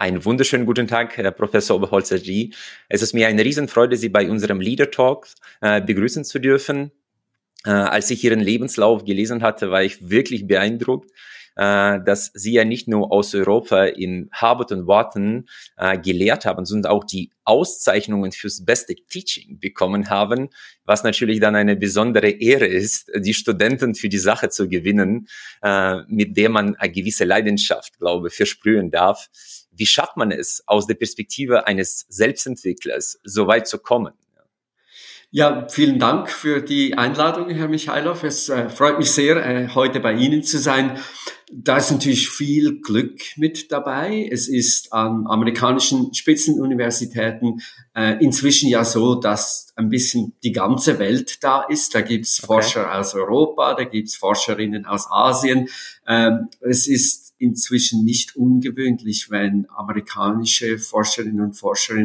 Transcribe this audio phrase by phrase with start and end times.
[0.00, 2.50] Einen wunderschönen guten Tag, Herr Professor Oberholzer G.
[2.88, 5.26] Es ist mir eine Riesenfreude, Sie bei unserem Leader Talk
[5.60, 6.92] äh, begrüßen zu dürfen.
[7.66, 11.10] Äh, als ich Ihren Lebenslauf gelesen hatte, war ich wirklich beeindruckt
[11.58, 16.64] äh, dass sie ja nicht nur aus Europa in Harvard und Wharton äh, gelehrt haben,
[16.64, 20.50] sondern auch die Auszeichnungen fürs beste Teaching bekommen haben,
[20.84, 25.26] was natürlich dann eine besondere Ehre ist, die Studenten für die Sache zu gewinnen,
[25.60, 29.28] äh, mit der man eine gewisse Leidenschaft, glaube ich, versprühen darf.
[29.78, 34.12] Wie schafft man es, aus der Perspektive eines Selbstentwicklers so weit zu kommen?
[35.30, 38.24] Ja, vielen Dank für die Einladung, Herr Michailov.
[38.24, 40.98] Es äh, freut mich sehr, äh, heute bei Ihnen zu sein.
[41.52, 44.26] Da ist natürlich viel Glück mit dabei.
[44.32, 47.60] Es ist an amerikanischen Spitzenuniversitäten
[47.94, 51.94] äh, inzwischen ja so, dass ein bisschen die ganze Welt da ist.
[51.94, 52.46] Da gibt's okay.
[52.46, 55.68] Forscher aus Europa, da gibt's Forscherinnen aus Asien.
[56.06, 61.96] Ähm, es ist inzwischen nicht ungewöhnlich, wenn amerikanische Forscherinnen und Forscher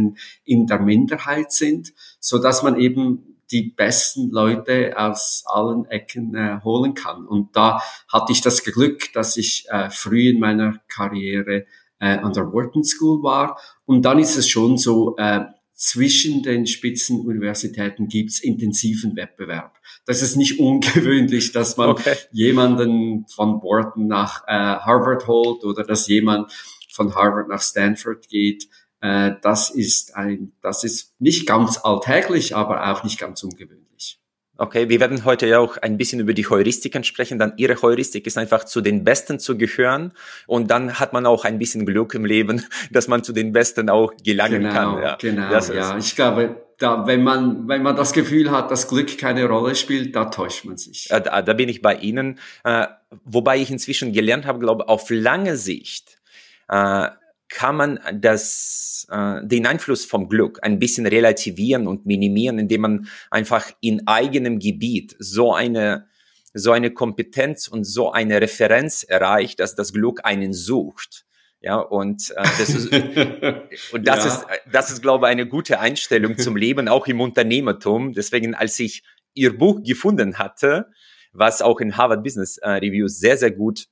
[0.45, 6.59] in der Minderheit sind, so dass man eben die besten Leute aus allen Ecken äh,
[6.63, 7.25] holen kann.
[7.25, 7.81] Und da
[8.11, 11.65] hatte ich das Glück, dass ich äh, früh in meiner Karriere
[11.99, 13.59] äh, an der Wharton School war.
[13.85, 15.41] Und dann ist es schon so, äh,
[15.73, 19.77] zwischen den Spitzenuniversitäten gibt's intensiven Wettbewerb.
[20.05, 22.15] Das ist nicht ungewöhnlich, dass man okay.
[22.31, 26.51] jemanden von Wharton nach äh, Harvard holt oder dass jemand
[26.91, 28.67] von Harvard nach Stanford geht.
[29.01, 34.22] Äh, das ist ein, das ist nicht ganz alltäglich, aber auch nicht ganz ungewöhnlich.
[34.63, 37.37] Okay, wir werden heute ja auch ein bisschen über die Heuristiken sprechen.
[37.37, 40.13] Dann Ihre Heuristik ist einfach zu den Besten zu gehören
[40.47, 43.89] und dann hat man auch ein bisschen Glück im Leben, dass man zu den Besten
[43.89, 45.03] auch gelangen genau, kann.
[45.03, 45.97] Ja, genau, ja.
[45.97, 50.15] Ich glaube, da, wenn man, wenn man das Gefühl hat, dass Glück keine Rolle spielt,
[50.15, 51.09] da täuscht man sich.
[51.09, 52.39] Da, da bin ich bei Ihnen.
[52.63, 52.87] Äh,
[53.25, 56.21] wobei ich inzwischen gelernt habe, glaube auf lange Sicht
[56.69, 57.09] äh,
[57.53, 63.07] kann man das, äh, den Einfluss vom Glück ein bisschen relativieren und minimieren, indem man
[63.29, 66.07] einfach in eigenem Gebiet so eine,
[66.55, 71.25] so eine Kompetenz und so eine Referenz erreicht, dass das Glück einen sucht.
[71.61, 72.91] Ja, und äh, das ist,
[73.93, 74.31] und das ja.
[74.31, 78.13] ist, das ist, glaube ich, eine gute Einstellung zum Leben, auch im Unternehmertum.
[78.13, 79.03] Deswegen, als ich
[79.35, 80.87] ihr Buch gefunden hatte,
[81.33, 83.85] was auch in Harvard Business äh, Reviews sehr, sehr gut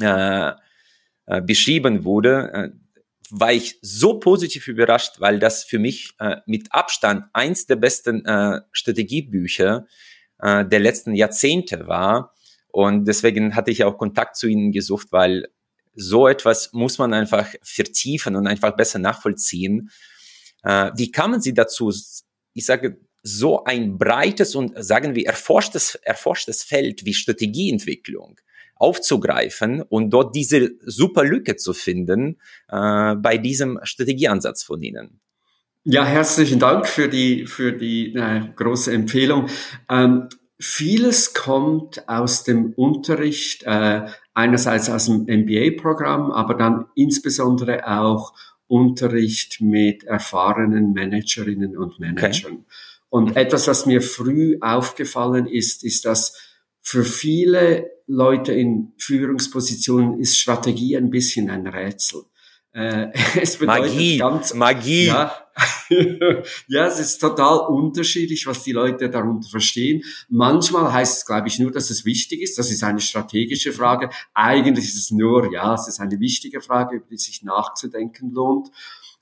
[0.00, 0.52] äh,
[1.26, 2.68] äh, beschrieben wurde, äh,
[3.30, 8.24] war ich so positiv überrascht, weil das für mich äh, mit Abstand eins der besten
[8.24, 9.86] äh, Strategiebücher
[10.38, 12.34] äh, der letzten Jahrzehnte war.
[12.68, 15.48] Und deswegen hatte ich auch Kontakt zu ihnen gesucht, weil
[15.94, 19.90] so etwas muss man einfach vertiefen und einfach besser nachvollziehen.
[20.62, 21.92] Äh, wie kamen Sie dazu?
[22.52, 28.38] Ich sage, so ein breites und sagen wir erforschtes, erforschtes Feld wie Strategieentwicklung
[28.76, 32.38] aufzugreifen und dort diese super Lücke zu finden
[32.68, 35.20] äh, bei diesem Strategieansatz von Ihnen.
[35.84, 39.48] Ja, herzlichen Dank für die, für die äh, große Empfehlung.
[39.88, 40.28] Ähm,
[40.58, 48.34] vieles kommt aus dem Unterricht, äh, einerseits aus dem MBA-Programm, aber dann insbesondere auch
[48.66, 52.52] Unterricht mit erfahrenen Managerinnen und Managern.
[52.52, 52.64] Okay.
[53.08, 56.36] Und etwas, was mir früh aufgefallen ist, ist, dass
[56.82, 62.22] für viele Leute in Führungspositionen ist Strategie ein bisschen ein Rätsel.
[62.72, 63.08] Äh,
[63.40, 65.06] es bedeutet Magie, ganz, Magie.
[65.06, 65.34] Ja,
[66.68, 70.02] ja, es ist total unterschiedlich, was die Leute darunter verstehen.
[70.28, 72.58] Manchmal heißt es, glaube ich, nur, dass es wichtig ist.
[72.58, 74.10] Das ist eine strategische Frage.
[74.34, 78.70] Eigentlich ist es nur, ja, es ist eine wichtige Frage, über die sich nachzudenken lohnt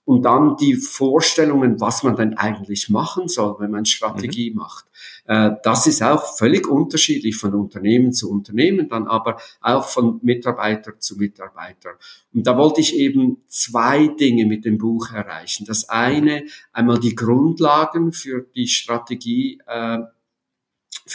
[0.04, 4.56] und dann die Vorstellungen, was man denn eigentlich machen soll, wenn man Strategie mhm.
[4.56, 4.84] macht.
[5.26, 10.98] Äh, das ist auch völlig unterschiedlich von Unternehmen zu Unternehmen, dann aber auch von Mitarbeiter
[10.98, 11.90] zu Mitarbeiter.
[12.34, 15.64] Und da wollte ich eben zwei Dinge mit dem Buch erreichen.
[15.66, 19.98] Das eine, einmal die Grundlagen für die Strategie äh,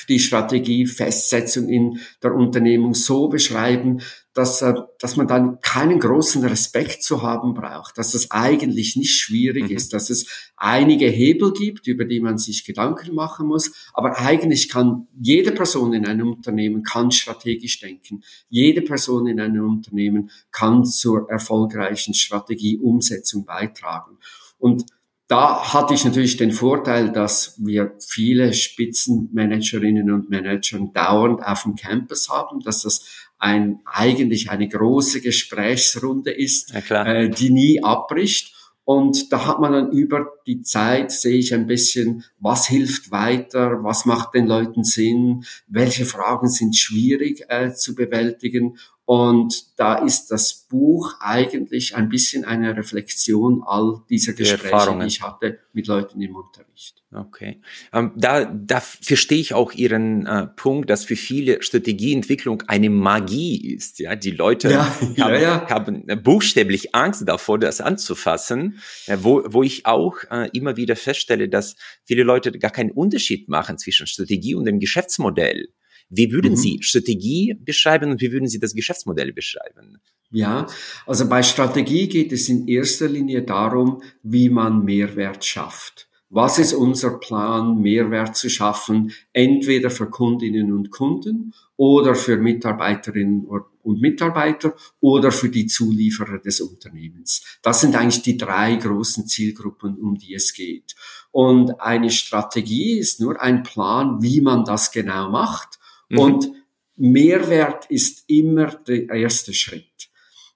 [0.08, 4.02] die Strategiefestsetzung in der Unternehmung so beschreiben,
[4.34, 9.20] dass, äh, dass man dann keinen großen Respekt zu haben braucht, dass das eigentlich nicht
[9.20, 9.76] schwierig mhm.
[9.76, 14.70] ist, dass es einige Hebel gibt, über die man sich Gedanken machen muss, aber eigentlich
[14.70, 18.22] kann jede Person in einem Unternehmen kann strategisch denken.
[18.50, 24.20] Jede Person in einem Unternehmen kann zur erfolgreichen Strategieumsetzung beitragen.
[24.60, 24.86] Und
[25.30, 31.76] da hatte ich natürlich den Vorteil, dass wir viele Spitzenmanagerinnen und Manager dauernd auf dem
[31.76, 33.06] Campus haben, dass das
[33.38, 38.56] ein, eigentlich eine große Gesprächsrunde ist, äh, die nie abbricht.
[38.86, 43.84] Und da hat man dann über die Zeit, sehe ich ein bisschen, was hilft weiter,
[43.84, 48.80] was macht den Leuten Sinn, welche Fragen sind schwierig äh, zu bewältigen.
[49.10, 55.08] Und da ist das Buch eigentlich ein bisschen eine Reflexion all dieser Gespräche, die, die
[55.08, 57.02] ich hatte mit Leuten im Unterricht.
[57.12, 57.60] Okay.
[57.92, 63.74] Ähm, da, da verstehe ich auch Ihren äh, Punkt, dass für viele Strategieentwicklung eine Magie
[63.74, 63.98] ist.
[63.98, 65.70] Ja, die Leute ja, haben, ja, ja.
[65.72, 68.78] haben buchstäblich Angst davor, das anzufassen.
[69.08, 73.50] Äh, wo, wo ich auch äh, immer wieder feststelle, dass viele Leute gar keinen Unterschied
[73.50, 75.70] machen zwischen Strategie und dem Geschäftsmodell.
[76.10, 76.58] Wie würden mhm.
[76.58, 80.00] Sie Strategie beschreiben und wie würden Sie das Geschäftsmodell beschreiben?
[80.32, 80.68] Ja,
[81.08, 86.08] also bei Strategie geht es in erster Linie darum, wie man Mehrwert schafft.
[86.32, 93.48] Was ist unser Plan, Mehrwert zu schaffen, entweder für Kundinnen und Kunden oder für Mitarbeiterinnen
[93.48, 97.44] und Mitarbeiter oder für die Zulieferer des Unternehmens.
[97.64, 100.94] Das sind eigentlich die drei großen Zielgruppen, um die es geht.
[101.32, 105.79] Und eine Strategie ist nur ein Plan, wie man das genau macht.
[106.10, 106.20] Mhm.
[106.20, 106.52] Und
[106.96, 110.10] Mehrwert ist immer der erste Schritt.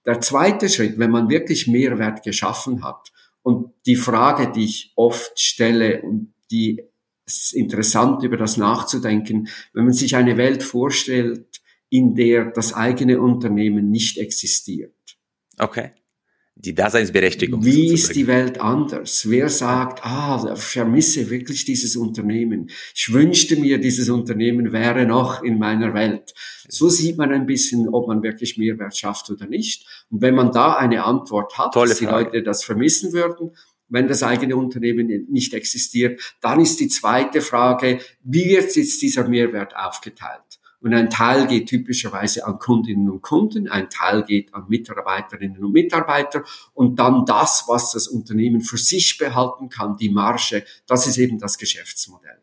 [0.06, 3.12] Der zweite Schritt, wenn man wirklich Mehrwert geschaffen hat,
[3.42, 6.82] und die Frage, die ich oft stelle und die
[7.26, 13.20] ist interessant, über das nachzudenken, wenn man sich eine Welt vorstellt, in der das eigene
[13.20, 14.96] Unternehmen nicht existiert.
[15.58, 15.92] Okay
[16.56, 17.64] die Daseinsberechtigung.
[17.64, 17.94] Wie sozusagen.
[17.94, 19.30] ist die Welt anders?
[19.30, 22.70] Wer sagt, ah, ich vermisse wirklich dieses Unternehmen.
[22.96, 26.34] Ich wünschte mir, dieses Unternehmen wäre noch in meiner Welt.
[26.70, 29.86] So sieht man ein bisschen, ob man wirklich Mehrwert schafft oder nicht.
[30.10, 32.26] Und wenn man da eine Antwort hat, Tolle dass die Frage.
[32.26, 33.52] Leute das vermissen würden,
[33.90, 39.28] wenn das eigene Unternehmen nicht existiert, dann ist die zweite Frage, wie wird jetzt dieser
[39.28, 40.60] Mehrwert aufgeteilt?
[40.84, 45.72] Und ein Teil geht typischerweise an Kundinnen und Kunden, ein Teil geht an Mitarbeiterinnen und
[45.72, 46.44] Mitarbeiter
[46.74, 51.40] und dann das, was das Unternehmen für sich behalten kann, die Marge, das ist eben
[51.40, 52.38] das Geschäftsmodell.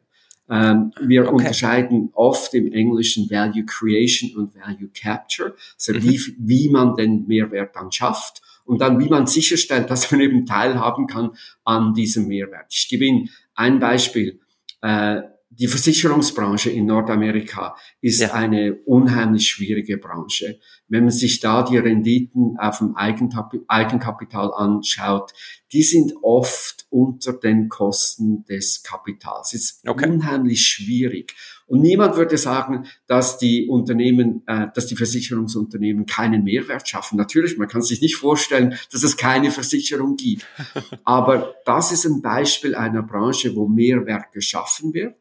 [0.49, 1.33] Ähm, wir okay.
[1.33, 6.03] unterscheiden oft im Englischen Value Creation und Value Capture, also mhm.
[6.03, 10.47] wie, wie man den Mehrwert dann schafft und dann wie man sicherstellt, dass man eben
[10.47, 11.33] teilhaben kann
[11.65, 12.69] an diesem Mehrwert.
[12.71, 14.41] Ich gebe Ihnen ein Beispiel.
[14.81, 15.21] Äh,
[15.53, 18.33] die Versicherungsbranche in Nordamerika ist ja.
[18.35, 20.61] eine unheimlich schwierige Branche.
[20.87, 25.33] Wenn man sich da die Renditen auf dem Eigenkapital anschaut,
[25.73, 29.53] die sind oft unter den Kosten des Kapitals.
[29.53, 30.09] Es ist okay.
[30.09, 31.35] unheimlich schwierig.
[31.67, 37.17] Und niemand würde sagen, dass die Unternehmen, äh, dass die Versicherungsunternehmen keinen Mehrwert schaffen.
[37.17, 40.47] Natürlich, man kann sich nicht vorstellen, dass es keine Versicherung gibt.
[41.05, 45.15] Aber das ist ein Beispiel einer Branche, wo Mehrwert geschaffen wird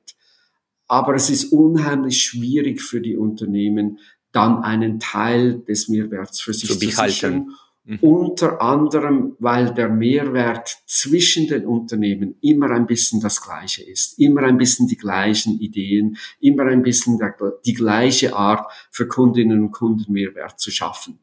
[0.90, 4.00] aber es ist unheimlich schwierig für die Unternehmen,
[4.32, 7.52] dann einen Teil des Mehrwerts für sich zu, zu sichern.
[7.86, 8.00] Mhm.
[8.02, 14.44] Unter anderem, weil der Mehrwert zwischen den Unternehmen immer ein bisschen das Gleiche ist, immer
[14.44, 19.72] ein bisschen die gleichen Ideen, immer ein bisschen der, die gleiche Art für Kundinnen und
[19.72, 21.20] Kunden Mehrwert zu schaffen.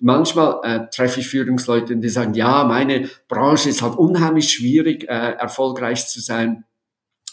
[0.00, 5.32] Manchmal äh, treffe ich Führungsleute, die sagen, ja, meine Branche ist halt unheimlich schwierig, äh,
[5.32, 6.64] erfolgreich zu sein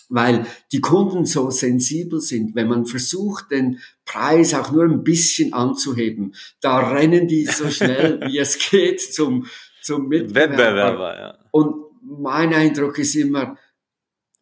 [0.10, 2.56] weil die Kunden so sensibel sind.
[2.56, 8.22] Wenn man versucht, den Preis auch nur ein bisschen anzuheben, da rennen die so schnell,
[8.28, 9.48] wie es geht, zum,
[9.82, 10.58] zum Mitbewerber.
[10.58, 11.38] Wettbewerber, ja.
[11.52, 13.58] Und mein Eindruck ist immer,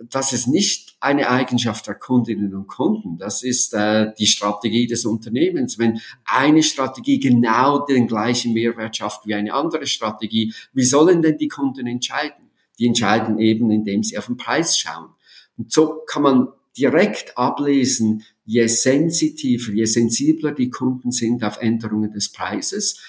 [0.10, 3.18] das ist nicht eine Eigenschaft der Kundinnen und Kunden.
[3.18, 5.78] Das ist äh, die Strategie des Unternehmens.
[5.78, 11.38] Wenn eine Strategie genau den gleichen Mehrwert schafft wie eine andere Strategie, wie sollen denn
[11.38, 12.52] die Kunden entscheiden?
[12.80, 15.10] Die entscheiden eben, indem sie auf den Preis schauen.
[15.58, 22.12] Und so kann man direkt ablesen, je sensitiver, je sensibler die Kunden sind auf Änderungen
[22.12, 23.00] des Preises,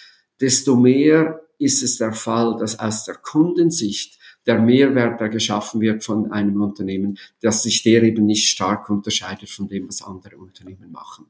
[0.41, 6.05] desto mehr ist es der Fall, dass aus der Kundensicht der Mehrwert, der geschaffen wird
[6.05, 10.93] von einem Unternehmen, dass sich der eben nicht stark unterscheidet von dem, was andere Unternehmen
[10.93, 11.27] machen.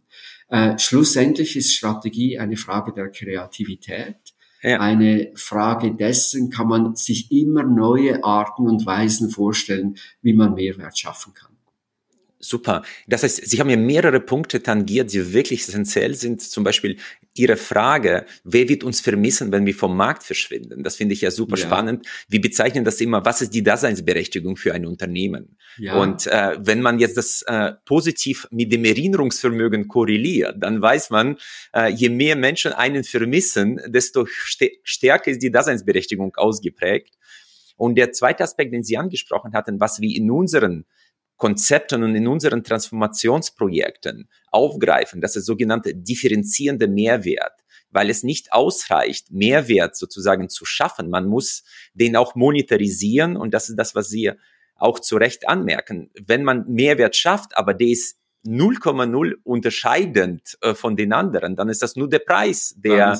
[0.49, 4.34] Äh, schlussendlich ist Strategie eine Frage der Kreativität.
[4.65, 4.81] Ja.
[4.81, 10.99] Eine Frage dessen kann man sich immer neue Arten und Weisen vorstellen, wie man Mehrwert
[10.99, 11.54] schaffen kann.
[12.45, 12.83] Super.
[13.07, 16.43] Das heißt, Sie haben ja mehrere Punkte tangiert, die wirklich essentiell sind.
[16.43, 16.99] Zum Beispiel
[17.35, 20.83] Ihre Frage, wer wird uns vermissen, wenn wir vom Markt verschwinden?
[20.83, 21.65] Das finde ich ja super ja.
[21.65, 22.07] spannend.
[22.29, 25.57] Wir bezeichnen das immer, was ist die Daseinsberechtigung für ein Unternehmen?
[25.79, 25.95] Ja.
[25.95, 31.39] Und äh, wenn man jetzt das äh, positiv mit dem Erinnerungsvermögen korreliert, dann weiß man,
[31.73, 34.27] äh, je mehr Menschen einen vermissen, desto
[34.83, 37.15] stärker ist die Daseinsberechtigung ausgeprägt.
[37.77, 40.85] Und der zweite Aspekt, den Sie angesprochen hatten, was wir in unseren
[41.37, 47.53] Konzepten und in unseren Transformationsprojekten aufgreifen, das ist sogenannte differenzierende Mehrwert,
[47.91, 51.11] weil es nicht ausreicht, Mehrwert sozusagen zu schaffen.
[51.11, 54.33] Man muss den auch monetarisieren und das ist das, was Sie
[54.77, 56.11] auch zu Recht anmerken.
[56.27, 61.83] Wenn man Mehrwert schafft, aber der ist 0,0 unterscheidend äh, von den anderen, dann ist
[61.83, 63.19] das nur der Preis, der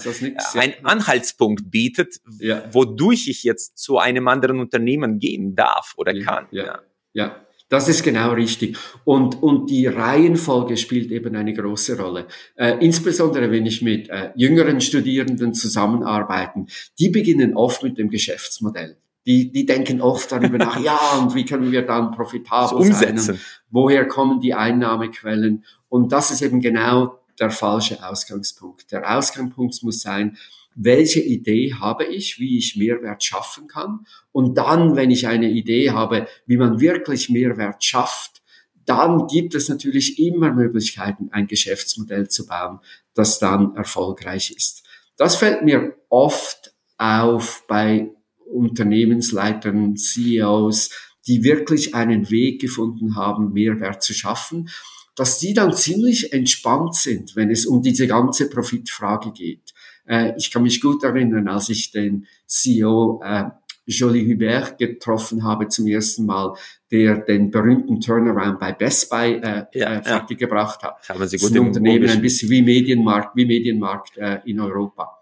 [0.55, 2.63] einen Anhaltspunkt bietet, ja.
[2.73, 6.47] wodurch ich jetzt zu einem anderen Unternehmen gehen darf oder ja, kann.
[6.51, 7.47] Ja, ja.
[7.75, 8.79] Das ist genau richtig.
[9.03, 12.29] Und, und die Reihenfolge spielt eben eine große Rolle.
[12.55, 16.69] Äh, insbesondere wenn ich mit äh, jüngeren Studierenden zusammenarbeiten,
[17.01, 18.97] die beginnen oft mit dem Geschäftsmodell.
[19.27, 23.19] Die, die denken oft darüber nach, ja, und wie können wir dann profitabel umsetzen.
[23.19, 23.41] sein?
[23.71, 25.65] woher kommen die Einnahmequellen?
[25.89, 28.93] Und das ist eben genau der falsche Ausgangspunkt.
[28.93, 30.37] Der Ausgangspunkt muss sein,
[30.75, 34.07] welche Idee habe ich, wie ich Mehrwert schaffen kann.
[34.33, 38.43] Und dann, wenn ich eine Idee habe, wie man wirklich Mehrwert schafft,
[38.85, 42.81] dann gibt es natürlich immer Möglichkeiten, ein Geschäftsmodell zu bauen,
[43.15, 44.83] das dann erfolgreich ist.
[45.17, 48.11] Das fällt mir oft auf bei
[48.47, 50.91] Unternehmensleitern, CEOs,
[51.27, 54.69] die wirklich einen Weg gefunden haben, Mehrwert zu schaffen,
[55.17, 59.74] dass die dann ziemlich entspannt sind, wenn es um diese ganze Profitfrage geht.
[60.07, 63.45] Äh, ich kann mich gut erinnern, als ich den CEO äh,
[63.87, 66.55] Jolie Hubert getroffen habe zum ersten Mal,
[66.91, 70.89] der den berühmten Turnaround bei Best Buy äh, ja, äh, fertiggebracht ja.
[70.89, 71.09] hat.
[71.09, 74.61] Haben Sie gut das ist ein Unternehmen ein bisschen wie Medienmarkt, wie Medienmarkt äh, in
[74.61, 75.19] Europa.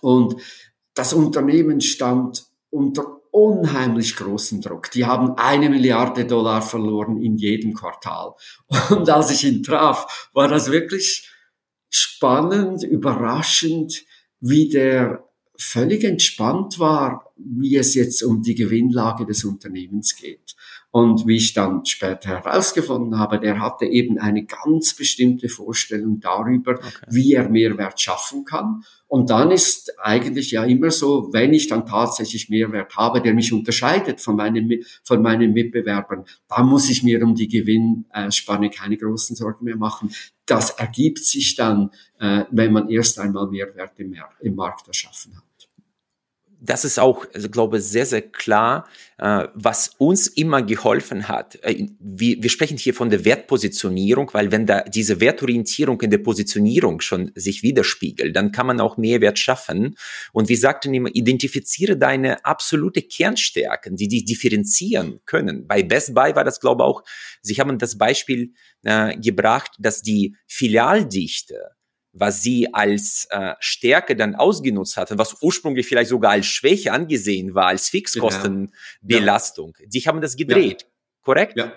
[0.00, 0.36] Und
[0.94, 4.92] das Unternehmen stand unter unheimlich großen Druck.
[4.92, 8.34] Die haben eine Milliarde Dollar verloren in jedem Quartal.
[8.90, 11.28] Und als ich ihn traf, war das wirklich
[11.94, 14.04] spannend, überraschend,
[14.40, 15.24] wie der
[15.56, 20.56] völlig entspannt war, wie es jetzt um die Gewinnlage des Unternehmens geht.
[20.94, 26.74] Und wie ich dann später herausgefunden habe, der hatte eben eine ganz bestimmte Vorstellung darüber,
[26.74, 26.88] okay.
[27.08, 28.84] wie er Mehrwert schaffen kann.
[29.08, 33.52] Und dann ist eigentlich ja immer so, wenn ich dann tatsächlich Mehrwert habe, der mich
[33.52, 39.34] unterscheidet von meinen, von meinen Mitbewerbern, dann muss ich mir um die Gewinnspanne keine großen
[39.34, 40.14] Sorgen mehr machen.
[40.46, 45.53] Das ergibt sich dann, äh, wenn man erst einmal Mehrwert im Markt erschaffen hat
[46.64, 51.58] das ist auch, also, glaube sehr, sehr klar, äh, was uns immer geholfen hat.
[51.62, 56.18] Äh, wir, wir sprechen hier von der Wertpositionierung, weil wenn da diese Wertorientierung in der
[56.18, 59.96] Positionierung schon sich widerspiegelt, dann kann man auch Mehrwert schaffen.
[60.32, 65.66] Und wir sagten immer, identifiziere deine absolute Kernstärken, die dich differenzieren können.
[65.66, 67.02] Bei Best Buy war das, glaube ich, auch,
[67.42, 68.54] Sie haben das Beispiel
[68.84, 71.73] äh, gebracht, dass die Filialdichte
[72.14, 77.54] was sie als äh, Stärke dann ausgenutzt hatten, was ursprünglich vielleicht sogar als Schwäche angesehen
[77.54, 79.74] war, als Fixkostenbelastung.
[79.78, 79.86] Ja.
[79.86, 80.88] Die haben das gedreht, ja.
[81.22, 81.56] korrekt?
[81.56, 81.72] Ja.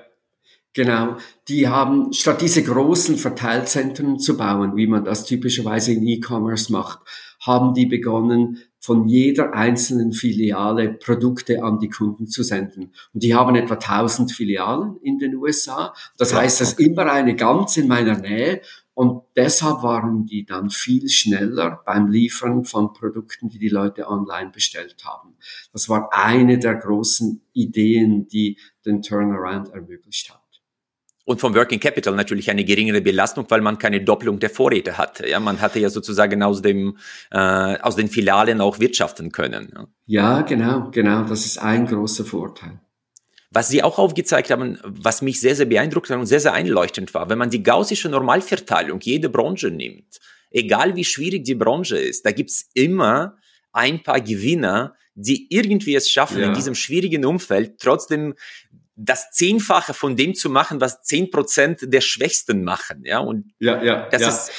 [0.74, 1.18] Genau.
[1.48, 7.00] Die haben, statt diese großen Verteilzentren zu bauen, wie man das typischerweise in E-Commerce macht,
[7.40, 12.94] haben die begonnen, von jeder einzelnen Filiale Produkte an die Kunden zu senden.
[13.14, 15.94] Und die haben etwa 1000 Filialen in den USA.
[16.18, 18.62] Das heißt, es ist immer eine ganz in meiner Nähe
[18.94, 24.50] und deshalb waren die dann viel schneller beim Liefern von Produkten, die die Leute online
[24.50, 25.38] bestellt haben.
[25.72, 30.42] Das war eine der großen Ideen, die den Turnaround ermöglicht hat.
[31.24, 35.28] Und vom Working Capital natürlich eine geringere Belastung, weil man keine Doppelung der Vorräte hatte.
[35.28, 36.98] Ja, man hatte ja sozusagen aus dem
[37.32, 39.74] äh, aus den Filialen auch wirtschaften können.
[39.76, 39.88] Ja.
[40.06, 41.24] ja, genau, genau.
[41.26, 42.80] Das ist ein großer Vorteil.
[43.50, 47.14] Was Sie auch aufgezeigt haben, was mich sehr, sehr beeindruckt hat und sehr, sehr einleuchtend
[47.14, 50.20] war, wenn man die gaussische Normalverteilung jede Branche nimmt,
[50.52, 53.38] egal wie schwierig die Branche ist, da gibt's immer
[53.72, 56.48] ein paar Gewinner, die irgendwie es schaffen, ja.
[56.48, 58.36] in diesem schwierigen Umfeld trotzdem
[58.96, 63.04] das Zehnfache von dem zu machen, was zehn Prozent der Schwächsten machen.
[63.06, 64.30] Ja, und ja, ja, das ja.
[64.30, 64.52] ist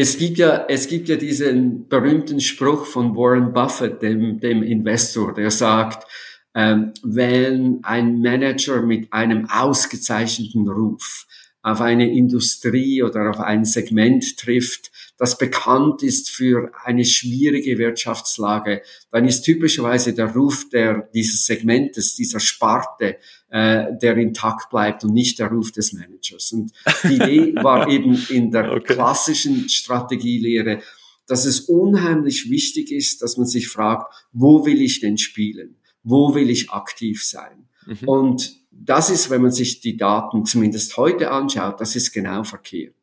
[0.00, 5.34] es gibt ja, es gibt ja diesen berühmten Spruch von Warren Buffett, dem, dem Investor,
[5.34, 6.06] der sagt,
[6.54, 11.26] ähm, wenn ein Manager mit einem ausgezeichneten Ruf
[11.62, 18.82] auf eine Industrie oder auf ein Segment trifft, das bekannt ist für eine schwierige Wirtschaftslage,
[19.10, 23.16] dann ist typischerweise der Ruf der, dieses Segmentes, dieser Sparte,
[23.50, 26.52] äh, der intakt bleibt und nicht der Ruf des Managers.
[26.52, 26.72] Und
[27.04, 28.94] die Idee war eben in der okay.
[28.94, 30.80] klassischen Strategielehre,
[31.26, 35.76] dass es unheimlich wichtig ist, dass man sich fragt, wo will ich denn spielen?
[36.08, 37.68] Wo will ich aktiv sein?
[37.86, 38.08] Mhm.
[38.08, 42.94] Und das ist, wenn man sich die Daten zumindest heute anschaut, das ist genau verkehrt.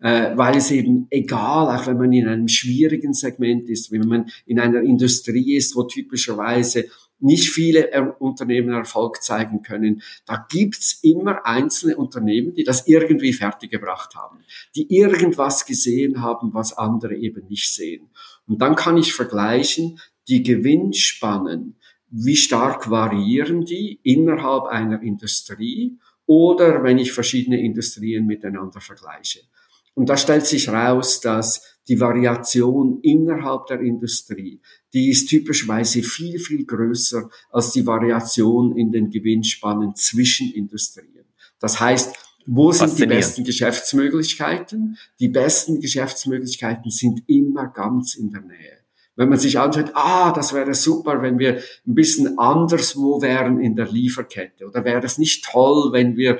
[0.00, 4.30] Äh, weil es eben egal, auch wenn man in einem schwierigen Segment ist, wenn man
[4.46, 6.86] in einer Industrie ist, wo typischerweise
[7.20, 10.02] nicht viele Unternehmen Erfolg zeigen können.
[10.26, 14.40] Da gibt's immer einzelne Unternehmen, die das irgendwie fertiggebracht haben,
[14.74, 18.10] die irgendwas gesehen haben, was andere eben nicht sehen.
[18.48, 21.76] Und dann kann ich vergleichen, die Gewinnspannen
[22.12, 29.40] wie stark variieren die innerhalb einer Industrie oder wenn ich verschiedene Industrien miteinander vergleiche.
[29.94, 34.60] Und da stellt sich raus, dass die Variation innerhalb der Industrie,
[34.92, 41.24] die ist typischerweise viel, viel größer als die Variation in den Gewinnspannen zwischen Industrien.
[41.58, 42.14] Das heißt,
[42.46, 44.98] wo sind die besten Geschäftsmöglichkeiten?
[45.18, 48.81] Die besten Geschäftsmöglichkeiten sind immer ganz in der Nähe.
[49.14, 53.76] Wenn man sich anschaut, ah, das wäre super, wenn wir ein bisschen anderswo wären in
[53.76, 54.66] der Lieferkette.
[54.66, 56.38] Oder wäre es nicht toll, wenn wir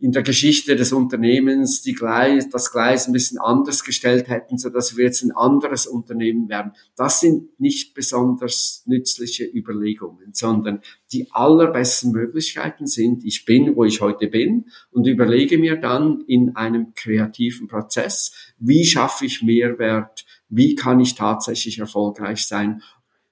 [0.00, 4.70] in der Geschichte des Unternehmens die Gleis, das Gleis ein bisschen anders gestellt hätten, so
[4.70, 6.72] dass wir jetzt ein anderes Unternehmen wären.
[6.96, 10.80] Das sind nicht besonders nützliche Überlegungen, sondern
[11.12, 16.56] die allerbesten Möglichkeiten sind, ich bin, wo ich heute bin und überlege mir dann in
[16.56, 22.82] einem kreativen Prozess, wie schaffe ich Mehrwert, wie kann ich tatsächlich erfolgreich sein,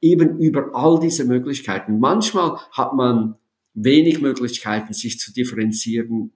[0.00, 1.98] eben über all diese Möglichkeiten.
[1.98, 3.34] Manchmal hat man
[3.74, 6.32] wenig Möglichkeiten, sich zu differenzieren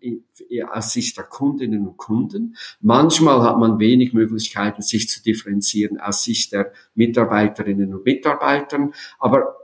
[0.70, 2.56] aus Sicht der Kundinnen und Kunden.
[2.80, 8.92] Manchmal hat man wenig Möglichkeiten, sich zu differenzieren aus Sicht der Mitarbeiterinnen und Mitarbeitern.
[9.18, 9.56] Aber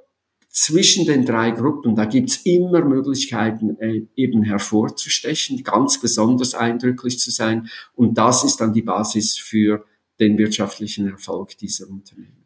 [0.48, 7.30] zwischen den drei Gruppen, da gibt's immer Möglichkeiten, äh, eben hervorzustechen, ganz besonders eindrücklich zu
[7.30, 7.68] sein.
[7.94, 9.84] Und das ist dann die Basis für
[10.20, 12.38] den wirtschaftlichen Erfolg dieser Unternehmen.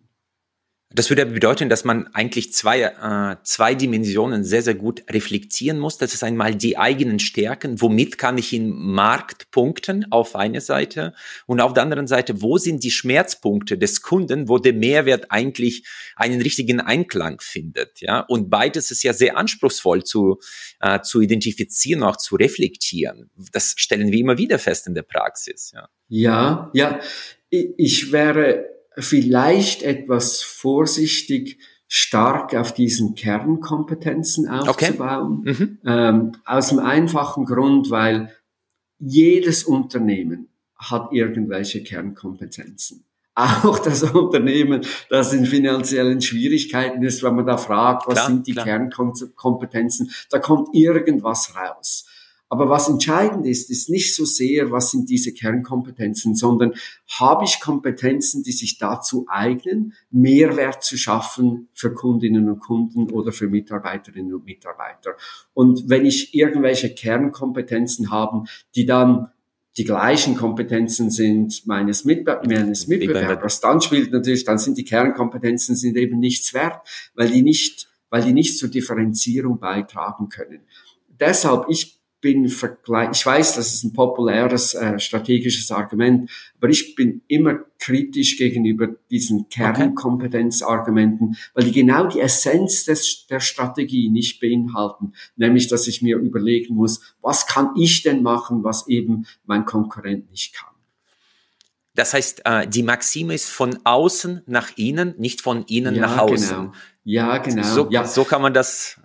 [0.95, 5.97] Das würde bedeuten, dass man eigentlich zwei, äh, zwei Dimensionen sehr, sehr gut reflektieren muss.
[5.97, 7.81] Das ist einmal die eigenen Stärken.
[7.81, 11.15] Womit kann ich im Markt punkten auf einer Seite?
[11.47, 15.87] Und auf der anderen Seite, wo sind die Schmerzpunkte des Kunden, wo der Mehrwert eigentlich
[16.15, 18.01] einen richtigen Einklang findet?
[18.01, 20.41] Ja, und beides ist ja sehr anspruchsvoll zu,
[20.81, 23.31] äh, zu identifizieren, auch zu reflektieren.
[23.53, 25.73] Das stellen wir immer wieder fest in der Praxis.
[25.75, 27.01] Ja, ja, ja.
[27.55, 28.65] Ich wäre
[28.97, 35.45] vielleicht etwas vorsichtig stark auf diesen Kernkompetenzen aufzubauen.
[35.47, 35.53] Okay.
[35.53, 35.79] Mhm.
[35.85, 38.33] Ähm, aus dem einfachen Grund, weil
[38.99, 43.05] jedes Unternehmen hat irgendwelche Kernkompetenzen.
[43.35, 48.47] Auch das Unternehmen, das in finanziellen Schwierigkeiten ist, wenn man da fragt, was klar, sind
[48.47, 48.65] die klar.
[48.65, 52.07] Kernkompetenzen, da kommt irgendwas raus.
[52.53, 56.75] Aber was entscheidend ist, ist nicht so sehr, was sind diese Kernkompetenzen, sondern
[57.19, 63.33] habe ich Kompetenzen, die sich dazu eignen, Mehrwert zu schaffen für Kundinnen und Kunden oder
[63.33, 65.13] für Mitarbeiterinnen und Mitarbeiter.
[65.55, 69.29] Und wenn ich irgendwelche Kernkompetenzen habe, die dann
[69.79, 75.75] die gleichen Kompetenzen sind meines, Mitbe meines Mitbewerbers, dann spielt natürlich, dann sind die Kernkompetenzen
[75.75, 80.61] sind eben nichts wert, weil die nicht, weil die nicht zur Differenzierung beitragen können.
[81.19, 86.95] Deshalb, ich bin vergleich, ich weiß, das ist ein populäres äh, strategisches Argument, aber ich
[86.95, 94.41] bin immer kritisch gegenüber diesen Kernkompetenzargumenten, weil die genau die Essenz des, der Strategie nicht
[94.41, 99.65] beinhalten, nämlich dass ich mir überlegen muss, was kann ich denn machen, was eben mein
[99.65, 100.71] Konkurrent nicht kann.
[101.95, 106.19] Das heißt, äh, die Maxime ist von außen nach innen, nicht von innen ja, nach
[106.19, 106.57] außen.
[106.57, 106.73] Genau.
[107.05, 107.63] Ja, genau.
[107.65, 108.07] So, ja.
[108.07, 109.02] so kann man das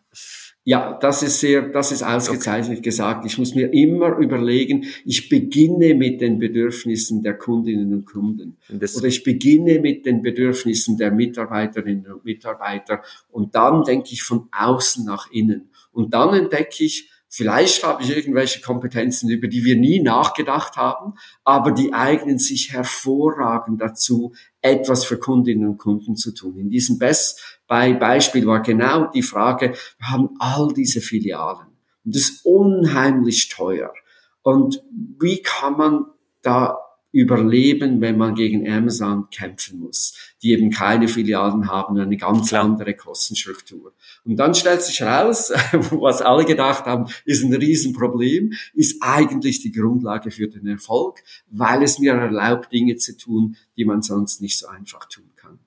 [0.68, 2.90] ja, das ist sehr, das ist ausgezeichnet okay.
[2.90, 3.26] gesagt.
[3.26, 8.58] Ich muss mir immer überlegen, ich beginne mit den Bedürfnissen der Kundinnen und Kunden.
[8.68, 13.02] Und Oder ich beginne mit den Bedürfnissen der Mitarbeiterinnen und Mitarbeiter.
[13.32, 15.70] Und dann denke ich von außen nach innen.
[15.94, 21.16] Und dann entdecke ich, Vielleicht habe ich irgendwelche Kompetenzen, über die wir nie nachgedacht haben,
[21.44, 26.58] aber die eignen sich hervorragend dazu, etwas für Kundinnen und Kunden zu tun.
[26.58, 31.68] In diesem Best bei Beispiel war genau die Frage, wir haben all diese Filialen
[32.06, 33.94] und das ist unheimlich teuer.
[34.42, 34.82] Und
[35.20, 36.06] wie kann man
[36.42, 36.78] da
[37.12, 42.94] überleben, wenn man gegen Amazon kämpfen muss, die eben keine Filialen haben, eine ganz andere
[42.94, 43.94] Kostenstruktur.
[44.26, 49.72] Und dann stellt sich heraus, was alle gedacht haben, ist ein Riesenproblem, ist eigentlich die
[49.72, 54.60] Grundlage für den Erfolg, weil es mir erlaubt, Dinge zu tun, die man sonst nicht
[54.60, 55.60] so einfach tun kann.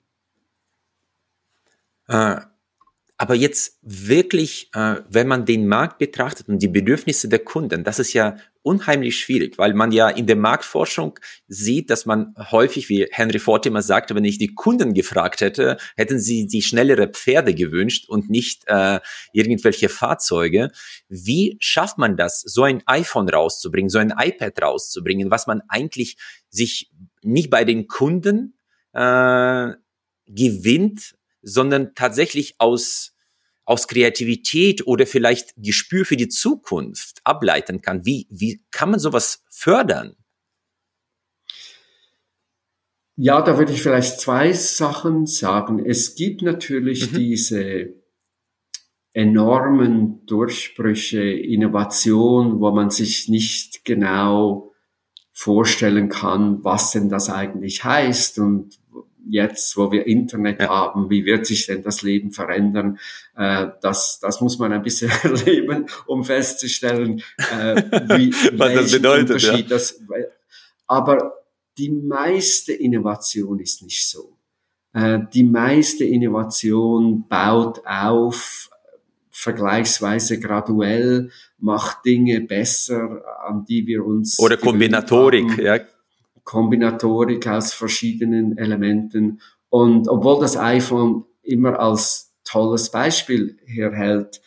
[2.07, 2.50] Äh,
[3.21, 7.99] aber jetzt wirklich, äh, wenn man den Markt betrachtet und die Bedürfnisse der Kunden, das
[7.99, 13.07] ist ja unheimlich schwierig, weil man ja in der Marktforschung sieht, dass man häufig, wie
[13.11, 17.53] Henry Ford immer sagte, wenn ich die Kunden gefragt hätte, hätten sie die schnellere Pferde
[17.53, 18.99] gewünscht und nicht äh,
[19.33, 20.71] irgendwelche Fahrzeuge.
[21.07, 26.17] Wie schafft man das, so ein iPhone rauszubringen, so ein iPad rauszubringen, was man eigentlich
[26.49, 26.89] sich
[27.21, 28.57] nicht bei den Kunden
[28.93, 29.73] äh,
[30.25, 33.13] gewinnt, sondern tatsächlich aus,
[33.65, 38.05] aus Kreativität oder vielleicht Gespür für die Zukunft ableiten kann.
[38.05, 40.15] Wie, wie kann man sowas fördern?
[43.15, 45.85] Ja, da würde ich vielleicht zwei Sachen sagen.
[45.85, 47.15] Es gibt natürlich mhm.
[47.15, 47.93] diese
[49.13, 54.71] enormen Durchbrüche, Innovation, wo man sich nicht genau
[55.33, 58.79] vorstellen kann, was denn das eigentlich heißt und
[59.31, 60.69] jetzt, wo wir Internet ja.
[60.69, 62.99] haben, wie wird sich denn das Leben verändern?
[63.35, 67.75] Äh, das, das muss man ein bisschen erleben, um festzustellen, äh,
[68.17, 69.41] wie, was das bedeutet.
[69.41, 69.61] Ja.
[69.61, 70.01] Das,
[70.85, 71.33] aber
[71.77, 74.37] die meiste Innovation ist nicht so.
[74.93, 78.69] Äh, die meiste Innovation baut auf,
[79.29, 84.37] vergleichsweise graduell, macht Dinge besser, an die wir uns.
[84.39, 85.79] Oder Kombinatorik, ja.
[86.43, 89.41] Kombinatorik aus verschiedenen Elementen.
[89.69, 94.41] Und obwohl das iPhone immer als tolles Beispiel herhält,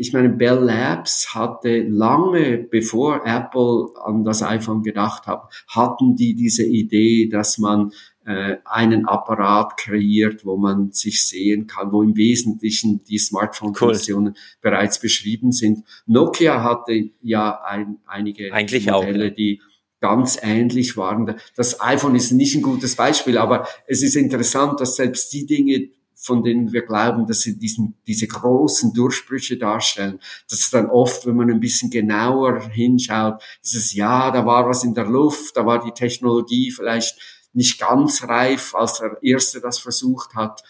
[0.00, 6.36] ich meine, Bell Labs hatte lange bevor Apple an das iPhone gedacht hat, hatten die
[6.36, 7.90] diese Idee, dass man
[8.24, 14.40] äh, einen Apparat kreiert, wo man sich sehen kann, wo im Wesentlichen die Smartphone-Funktionen cool.
[14.60, 15.82] bereits beschrieben sind.
[16.06, 19.30] Nokia hatte ja ein, einige Eigentlich Modelle, auch, ja.
[19.30, 19.60] die
[20.00, 21.36] ganz ähnlich waren.
[21.56, 25.90] Das iPhone ist nicht ein gutes Beispiel, aber es ist interessant, dass selbst die Dinge,
[26.14, 31.36] von denen wir glauben, dass sie diesen, diese großen Durchbrüche darstellen, dass dann oft, wenn
[31.36, 35.64] man ein bisschen genauer hinschaut, ist es, ja, da war was in der Luft, da
[35.64, 37.18] war die Technologie vielleicht
[37.52, 40.62] nicht ganz reif, als der Erste das versucht hat,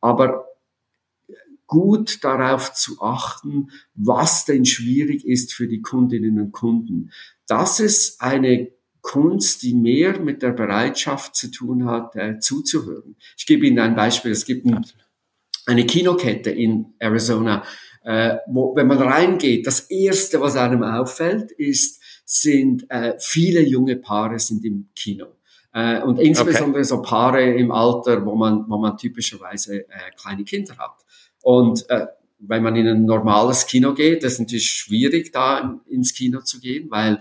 [0.00, 0.46] aber
[1.74, 7.10] gut darauf zu achten, was denn schwierig ist für die Kundinnen und Kunden.
[7.48, 13.16] Das ist eine Kunst, die mehr mit der Bereitschaft zu tun hat, äh, zuzuhören.
[13.36, 14.30] Ich gebe Ihnen ein Beispiel.
[14.30, 14.86] Es gibt ein,
[15.66, 17.64] eine Kinokette in Arizona,
[18.04, 23.96] äh, wo, wenn man reingeht, das erste, was einem auffällt, ist, sind äh, viele junge
[23.96, 25.26] Paare sind im Kino.
[25.72, 26.84] Äh, und insbesondere okay.
[26.84, 31.03] so Paare im Alter, wo man, wo man typischerweise äh, kleine Kinder hat.
[31.44, 32.06] Und äh,
[32.38, 36.58] wenn man in ein normales Kino geht, das ist natürlich schwierig, da ins Kino zu
[36.58, 37.20] gehen, weil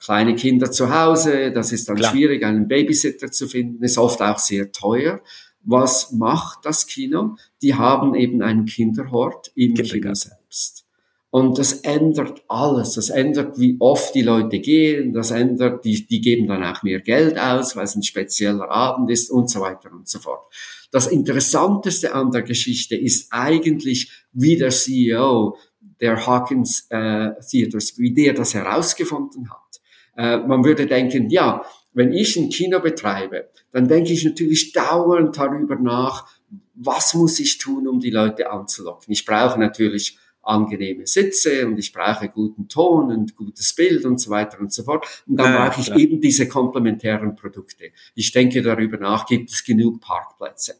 [0.00, 2.12] kleine Kinder zu Hause, das ist dann Klar.
[2.12, 5.20] schwierig, einen Babysitter zu finden, ist oft auch sehr teuer.
[5.62, 7.36] Was macht das Kino?
[7.62, 10.86] Die haben eben einen Kinderhort im Kino selbst.
[11.30, 12.94] Und das ändert alles.
[12.94, 15.12] Das ändert, wie oft die Leute gehen.
[15.12, 19.10] Das ändert, die, die geben dann auch mehr Geld aus, weil es ein spezieller Abend
[19.10, 20.50] ist und so weiter und so fort.
[20.90, 25.56] Das Interessanteste an der Geschichte ist eigentlich, wie der CEO
[26.00, 29.80] der Hawkins äh, Theaters, wie der das herausgefunden hat.
[30.16, 35.36] Äh, man würde denken, ja, wenn ich ein Kino betreibe, dann denke ich natürlich dauernd
[35.36, 36.26] darüber nach,
[36.74, 39.12] was muss ich tun, um die Leute anzulocken.
[39.12, 40.16] Ich brauche natürlich
[40.48, 44.82] angenehme Sitze und ich brauche guten Ton und gutes Bild und so weiter und so
[44.82, 45.06] fort.
[45.26, 45.98] Und dann ja, brauche ich klar.
[45.98, 47.90] eben diese komplementären Produkte.
[48.14, 50.76] Ich denke darüber nach, gibt es genug Parkplätze.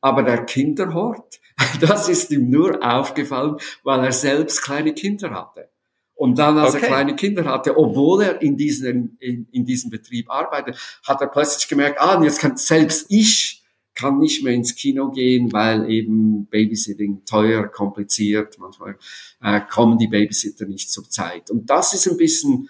[0.00, 1.40] Aber der Kinderhort,
[1.80, 5.68] das ist ihm nur aufgefallen, weil er selbst kleine Kinder hatte.
[6.14, 6.84] Und dann, als okay.
[6.84, 11.28] er kleine Kinder hatte, obwohl er in diesem, in, in diesem Betrieb arbeitet, hat er
[11.28, 13.59] plötzlich gemerkt, ah, jetzt kann selbst ich
[14.00, 18.96] kann nicht mehr ins Kino gehen, weil eben Babysitting teuer, kompliziert, manchmal
[19.42, 21.50] äh, kommen die Babysitter nicht zur Zeit.
[21.50, 22.68] Und das ist ein bisschen,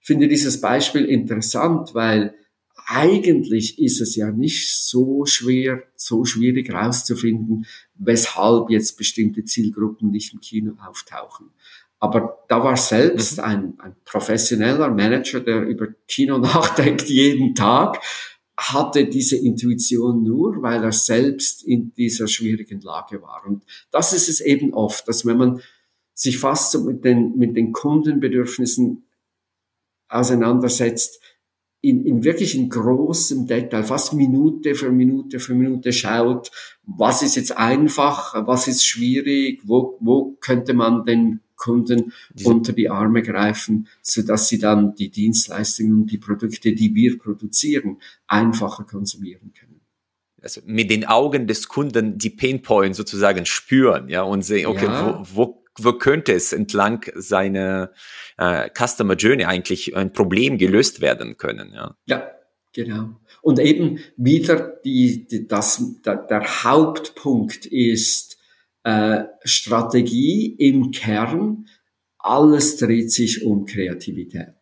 [0.00, 2.34] finde dieses Beispiel interessant, weil
[2.86, 10.32] eigentlich ist es ja nicht so schwer, so schwierig herauszufinden, weshalb jetzt bestimmte Zielgruppen nicht
[10.32, 11.50] im Kino auftauchen.
[12.00, 13.44] Aber da war selbst mhm.
[13.44, 18.00] ein, ein professioneller Manager, der über Kino nachdenkt jeden Tag,
[18.60, 23.42] hatte diese Intuition nur, weil er selbst in dieser schwierigen Lage war.
[23.46, 25.62] Und das ist es eben oft, dass wenn man
[26.12, 29.06] sich fast so mit den, mit den Kundenbedürfnissen
[30.08, 31.20] auseinandersetzt,
[31.80, 36.50] in, in wirklich in großem Detail, fast Minute für Minute für Minute schaut,
[36.82, 42.12] was ist jetzt einfach, was ist schwierig, wo, wo könnte man den Kunden
[42.44, 47.18] unter die Arme greifen, so dass sie dann die Dienstleistungen und die Produkte, die wir
[47.18, 49.80] produzieren, einfacher konsumieren können.
[50.42, 55.22] Also mit den Augen des Kunden die Painpoint sozusagen spüren, ja, und sehen, okay, ja.
[55.32, 57.92] wo, wo wo könnte es entlang seiner
[58.36, 61.72] äh, Customer Journey eigentlich ein Problem gelöst werden können?
[61.72, 62.28] Ja, ja
[62.72, 63.10] genau.
[63.40, 68.38] Und eben wieder die, die das, der, der Hauptpunkt ist
[68.84, 71.66] äh, Strategie im Kern.
[72.18, 74.54] Alles dreht sich um Kreativität.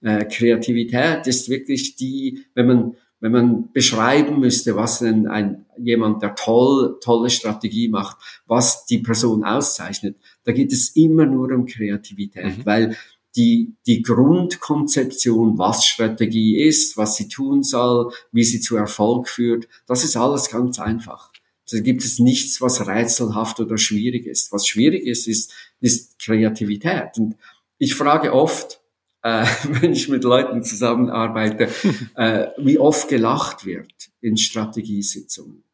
[0.00, 6.22] Äh, Kreativität ist wirklich die, wenn man wenn man beschreiben müsste, was denn ein jemand,
[6.22, 11.66] der toll, tolle Strategie macht, was die Person auszeichnet, da geht es immer nur um
[11.66, 12.66] Kreativität, mhm.
[12.66, 12.96] weil
[13.36, 19.68] die, die Grundkonzeption, was Strategie ist, was sie tun soll, wie sie zu Erfolg führt,
[19.86, 21.31] das ist alles ganz einfach.
[21.72, 24.52] Da gibt es nichts, was rätselhaft oder schwierig ist.
[24.52, 27.16] Was schwierig ist, ist, ist Kreativität.
[27.16, 27.36] Und
[27.78, 28.80] ich frage oft,
[29.22, 31.68] äh, wenn ich mit Leuten zusammenarbeite,
[32.16, 35.64] äh, wie oft gelacht wird in Strategiesitzungen.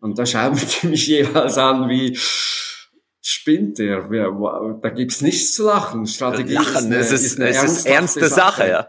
[0.00, 2.16] Und da schauen die mich jeweils an wie,
[3.20, 4.08] spinnt der?
[4.82, 6.06] Da gibt's nichts zu lachen.
[6.06, 8.34] Strategie lachen, ist eine, es ist, ist eine es ist ernste Sache.
[8.34, 8.88] Sache ja.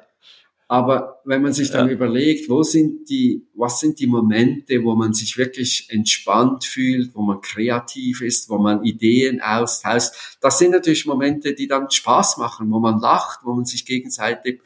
[0.71, 1.93] Aber wenn man sich dann ja.
[1.95, 7.23] überlegt, wo sind die, was sind die Momente, wo man sich wirklich entspannt fühlt, wo
[7.23, 12.71] man kreativ ist, wo man Ideen austauscht, das sind natürlich Momente, die dann Spaß machen,
[12.71, 14.61] wo man lacht, wo man sich gegenseitig,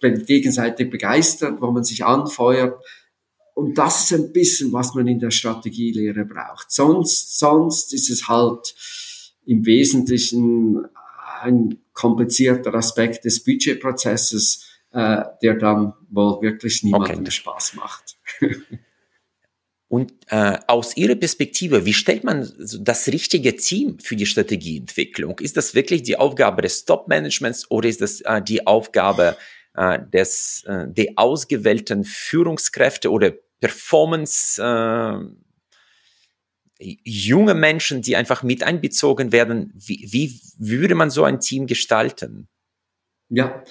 [0.00, 2.80] gegenseitig begeistert, wo man sich anfeuert.
[3.54, 6.70] Und das ist ein bisschen, was man in der Strategielehre braucht.
[6.70, 8.76] Sonst, sonst ist es halt
[9.44, 10.86] im Wesentlichen
[11.42, 17.30] ein komplizierter Aspekt des Budgetprozesses, äh, der dann wohl wirklich niemandem okay.
[17.30, 18.16] Spaß macht.
[19.88, 25.38] Und äh, aus Ihrer Perspektive, wie stellt man das richtige Team für die Strategieentwicklung?
[25.38, 29.38] Ist das wirklich die Aufgabe des Top-Managements oder ist das äh, die Aufgabe
[29.74, 35.20] äh, des äh, der ausgewählten Führungskräfte oder Performance äh,
[37.02, 39.72] junge Menschen, die einfach mit einbezogen werden?
[39.74, 42.46] Wie, wie würde man so ein Team gestalten?
[43.30, 43.62] Ja,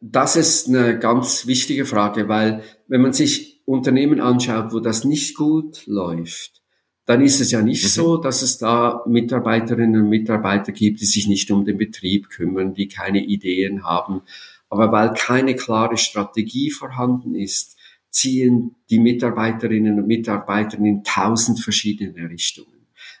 [0.00, 5.36] das ist eine ganz wichtige Frage, weil wenn man sich Unternehmen anschaut, wo das nicht
[5.36, 6.62] gut läuft,
[7.06, 7.88] dann ist es ja nicht mhm.
[7.88, 12.74] so, dass es da Mitarbeiterinnen und Mitarbeiter gibt, die sich nicht um den Betrieb kümmern,
[12.74, 14.22] die keine Ideen haben.
[14.68, 17.76] Aber weil keine klare Strategie vorhanden ist,
[18.10, 22.75] ziehen die Mitarbeiterinnen und Mitarbeiter in tausend verschiedene Richtungen.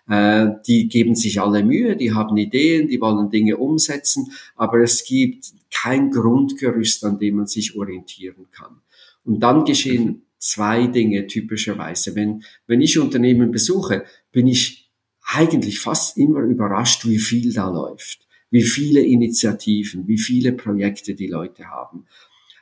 [0.08, 5.04] Äh, die geben sich alle Mühe, die haben Ideen, die wollen Dinge umsetzen, aber es
[5.04, 8.80] gibt kein Grundgerüst, an dem man sich orientieren kann.
[9.24, 10.22] Und dann geschehen mhm.
[10.38, 12.14] zwei Dinge typischerweise.
[12.14, 14.88] Wenn, wenn ich Unternehmen besuche, bin ich
[15.26, 21.26] eigentlich fast immer überrascht, wie viel da läuft, wie viele Initiativen, wie viele Projekte die
[21.26, 22.06] Leute haben.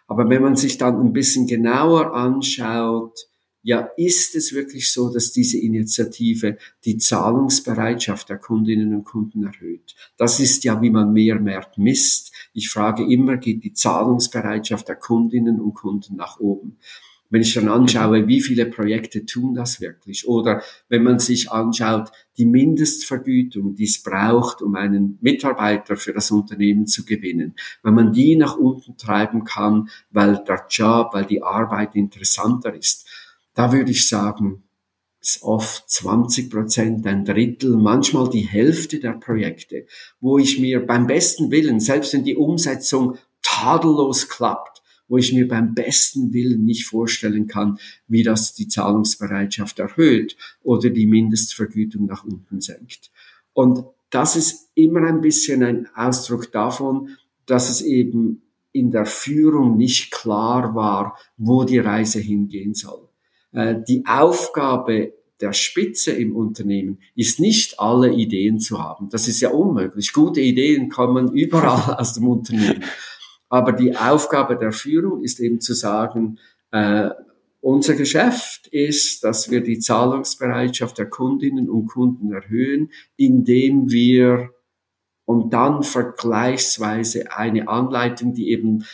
[0.06, 3.26] Aber wenn man sich dann ein bisschen genauer anschaut,
[3.64, 9.94] ja, ist es wirklich so, dass diese Initiative die Zahlungsbereitschaft der Kundinnen und Kunden erhöht?
[10.18, 12.30] Das ist ja, wie man mehr merkt, misst.
[12.52, 16.76] Ich frage immer, geht die Zahlungsbereitschaft der Kundinnen und Kunden nach oben?
[17.30, 20.28] Wenn ich dann anschaue, wie viele Projekte tun das wirklich?
[20.28, 26.30] Oder wenn man sich anschaut, die Mindestvergütung, die es braucht, um einen Mitarbeiter für das
[26.30, 31.42] Unternehmen zu gewinnen, wenn man die nach unten treiben kann, weil der Job, weil die
[31.42, 33.08] Arbeit interessanter ist,
[33.54, 34.64] da würde ich sagen,
[35.20, 39.86] ist oft 20 Prozent, ein Drittel, manchmal die Hälfte der Projekte,
[40.20, 45.48] wo ich mir beim besten Willen, selbst wenn die Umsetzung tadellos klappt, wo ich mir
[45.48, 52.24] beim besten Willen nicht vorstellen kann, wie das die Zahlungsbereitschaft erhöht oder die Mindestvergütung nach
[52.24, 53.10] unten senkt.
[53.54, 59.76] Und das ist immer ein bisschen ein Ausdruck davon, dass es eben in der Führung
[59.76, 63.08] nicht klar war, wo die Reise hingehen soll.
[63.54, 69.08] Äh, die Aufgabe der Spitze im Unternehmen ist nicht alle Ideen zu haben.
[69.08, 70.12] Das ist ja unmöglich.
[70.12, 72.84] Gute Ideen kommen überall aus dem Unternehmen.
[73.48, 76.38] Aber die Aufgabe der Führung ist eben zu sagen,
[76.70, 77.10] äh,
[77.60, 84.50] unser Geschäft ist, dass wir die Zahlungsbereitschaft der Kundinnen und Kunden erhöhen, indem wir
[85.24, 88.84] und dann vergleichsweise eine Anleitung, die eben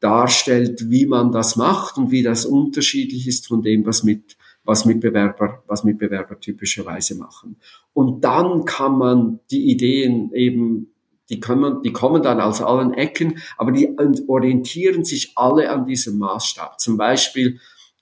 [0.00, 4.84] darstellt, wie man das macht und wie das unterschiedlich ist von dem, was mit was
[4.84, 7.56] Mitbewerber, was Mitbewerber typischerweise machen.
[7.92, 10.92] Und dann kann man die Ideen eben,
[11.28, 13.96] die kommen, die kommen dann aus allen Ecken, aber die
[14.28, 16.78] orientieren sich alle an diesem Maßstab.
[16.78, 17.58] Zum Beispiel,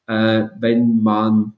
[0.07, 1.55] äh, wenn man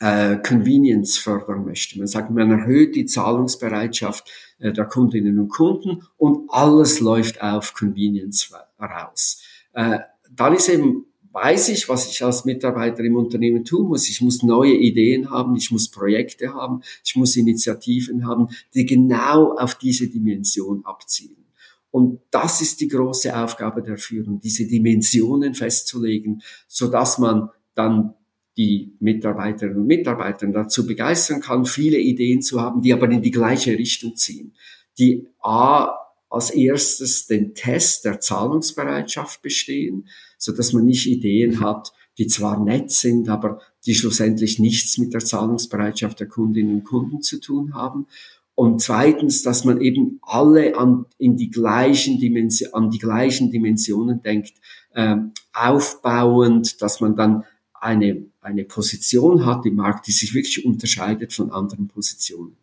[0.00, 1.98] äh, Convenience fördern möchte.
[1.98, 4.28] Man sagt, man erhöht die Zahlungsbereitschaft
[4.62, 9.42] äh, der Kundinnen und Kunden und alles läuft auf Convenience raus.
[9.74, 9.98] Äh,
[10.34, 14.08] dann ist eben weiß ich, was ich als Mitarbeiter im Unternehmen tun muss.
[14.08, 19.54] Ich muss neue Ideen haben, ich muss Projekte haben, ich muss Initiativen haben, die genau
[19.56, 21.46] auf diese Dimension abzielen.
[21.90, 28.14] Und das ist die große Aufgabe der Führung, diese Dimensionen festzulegen, so dass man dann
[28.56, 33.30] die Mitarbeiterinnen und Mitarbeiter dazu begeistern kann, viele Ideen zu haben, die aber in die
[33.30, 34.54] gleiche Richtung ziehen.
[34.98, 35.94] Die A
[36.28, 42.62] als erstes den Test der Zahlungsbereitschaft bestehen, so dass man nicht Ideen hat, die zwar
[42.62, 47.74] nett sind, aber die schlussendlich nichts mit der Zahlungsbereitschaft der Kundinnen und Kunden zu tun
[47.74, 48.06] haben.
[48.54, 54.22] Und zweitens, dass man eben alle an, in die gleichen Dimension, an die gleichen Dimensionen
[54.22, 54.54] denkt,
[54.94, 55.16] äh,
[55.54, 57.44] aufbauend, dass man dann
[57.82, 62.56] eine, eine Position hat im Markt, die sich wirklich unterscheidet von anderen Positionen.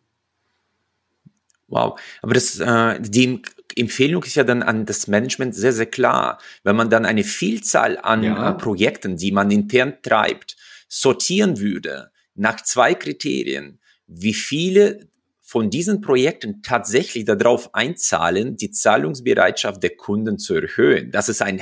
[1.68, 3.42] Wow, aber das, äh, die
[3.76, 6.38] Empfehlung ist ja dann an das Management sehr, sehr klar.
[6.64, 8.50] Wenn man dann eine Vielzahl an ja.
[8.50, 10.56] äh, Projekten, die man intern treibt,
[10.88, 15.09] sortieren würde nach zwei Kriterien, wie viele
[15.50, 21.10] von diesen Projekten tatsächlich darauf einzahlen, die Zahlungsbereitschaft der Kunden zu erhöhen.
[21.10, 21.60] Das ist ein,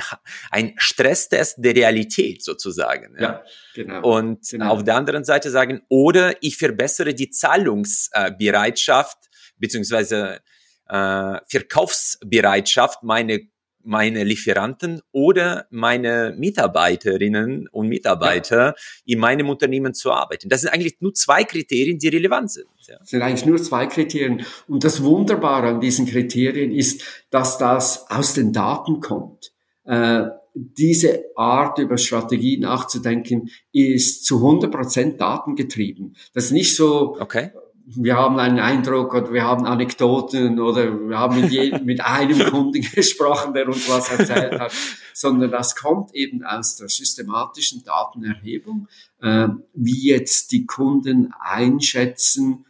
[0.51, 3.15] ein Stresstest der Realität sozusagen.
[3.15, 4.17] Ja, ja genau.
[4.17, 4.73] Und genau.
[4.73, 9.17] auf der anderen Seite sagen, oder ich verbessere die Zahlungsbereitschaft
[9.57, 10.41] beziehungsweise
[10.87, 13.39] äh, Verkaufsbereitschaft meine
[13.83, 18.75] meine Lieferanten oder meine Mitarbeiterinnen und Mitarbeiter ja.
[19.05, 20.49] in meinem Unternehmen zu arbeiten.
[20.49, 22.67] Das sind eigentlich nur zwei Kriterien, die relevant sind.
[22.87, 22.97] Ja.
[22.99, 24.45] Das sind eigentlich nur zwei Kriterien.
[24.67, 29.51] Und das Wunderbare an diesen Kriterien ist, dass das aus den Daten kommt.
[29.85, 36.15] Äh, diese Art über Strategie nachzudenken ist zu 100 Prozent datengetrieben.
[36.33, 37.51] Das ist nicht so, okay
[37.95, 42.39] wir haben einen Eindruck oder wir haben Anekdoten oder wir haben mit, jedem, mit einem
[42.49, 44.71] Kunden gesprochen, der uns was erzählt hat,
[45.13, 48.87] sondern das kommt eben aus der systematischen Datenerhebung,
[49.21, 52.65] äh, wie jetzt die Kunden einschätzen,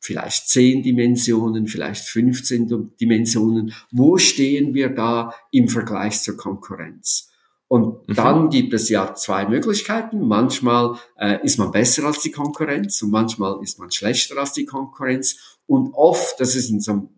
[0.00, 7.30] vielleicht zehn Dimensionen, vielleicht 15 Dimensionen, wo stehen wir da im Vergleich zur Konkurrenz?
[7.74, 8.14] Und mhm.
[8.14, 10.28] dann gibt es ja zwei Möglichkeiten.
[10.28, 14.64] Manchmal äh, ist man besser als die Konkurrenz und manchmal ist man schlechter als die
[14.64, 15.58] Konkurrenz.
[15.66, 17.08] Und oft, das ist ein so ein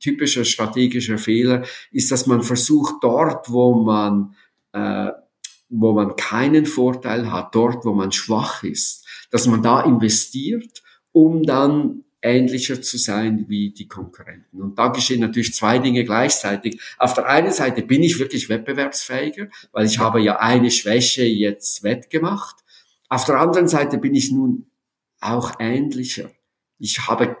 [0.00, 4.34] typischer strategischer Fehler, ist, dass man versucht, dort, wo man,
[4.72, 5.10] äh,
[5.68, 11.42] wo man keinen Vorteil hat, dort, wo man schwach ist, dass man da investiert, um
[11.42, 14.60] dann ähnlicher zu sein wie die Konkurrenten.
[14.60, 16.80] Und da geschehen natürlich zwei Dinge gleichzeitig.
[16.98, 21.82] Auf der einen Seite bin ich wirklich wettbewerbsfähiger, weil ich habe ja eine Schwäche jetzt
[21.82, 22.56] wettgemacht.
[23.08, 24.66] Auf der anderen Seite bin ich nun
[25.20, 26.30] auch ähnlicher.
[26.78, 27.36] Ich habe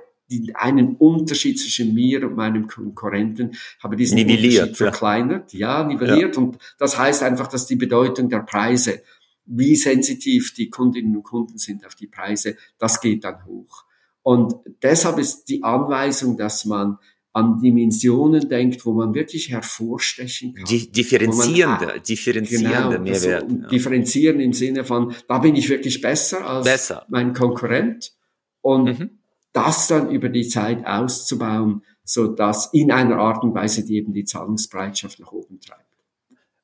[0.54, 6.36] einen Unterschied zwischen mir und meinem Konkurrenten, habe diesen nivelliert, Unterschied verkleinert, ja, nivelliert.
[6.36, 6.42] Ja.
[6.42, 9.02] Und das heißt einfach, dass die Bedeutung der Preise,
[9.46, 13.84] wie sensitiv die Kundinnen und Kunden sind auf die Preise, das geht dann hoch.
[14.22, 16.98] Und deshalb ist die Anweisung, dass man
[17.32, 20.64] an Dimensionen denkt, wo man wirklich hervorstechen kann.
[20.64, 23.44] Die differenzierende, man, differenzierende genau, Mehrwert.
[23.44, 23.68] Also, ja.
[23.68, 27.06] Differenzieren im Sinne von, da bin ich wirklich besser als besser.
[27.08, 28.12] mein Konkurrent.
[28.60, 29.10] Und mhm.
[29.52, 34.12] das dann über die Zeit auszubauen, so dass in einer Art und Weise, die eben
[34.12, 35.87] die Zahlungsbereitschaft nach oben treibt.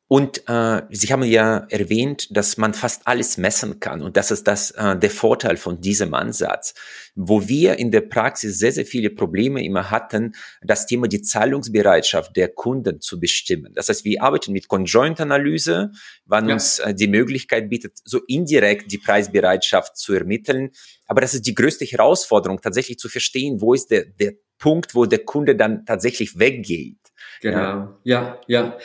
[0.07, 4.03] Und äh, Sie haben ja erwähnt, dass man fast alles messen kann.
[4.03, 6.75] Und das ist das äh, der Vorteil von diesem Ansatz.
[7.15, 12.37] Wo wir in der Praxis sehr, sehr viele Probleme immer hatten, das Thema die Zahlungsbereitschaft
[12.37, 13.73] der Kunden zu bestimmen.
[13.75, 15.91] Das heißt, wir arbeiten mit Conjoint-Analyse,
[16.27, 16.55] wann ja.
[16.55, 20.71] uns äh, die Möglichkeit bietet, so indirekt die Preisbereitschaft zu ermitteln.
[21.07, 25.07] Aber das ist die größte Herausforderung, tatsächlich zu verstehen, wo ist der, der Punkt, wo
[25.07, 26.99] der Kunde dann tatsächlich weggeht.
[27.41, 28.79] Genau, ja, ja.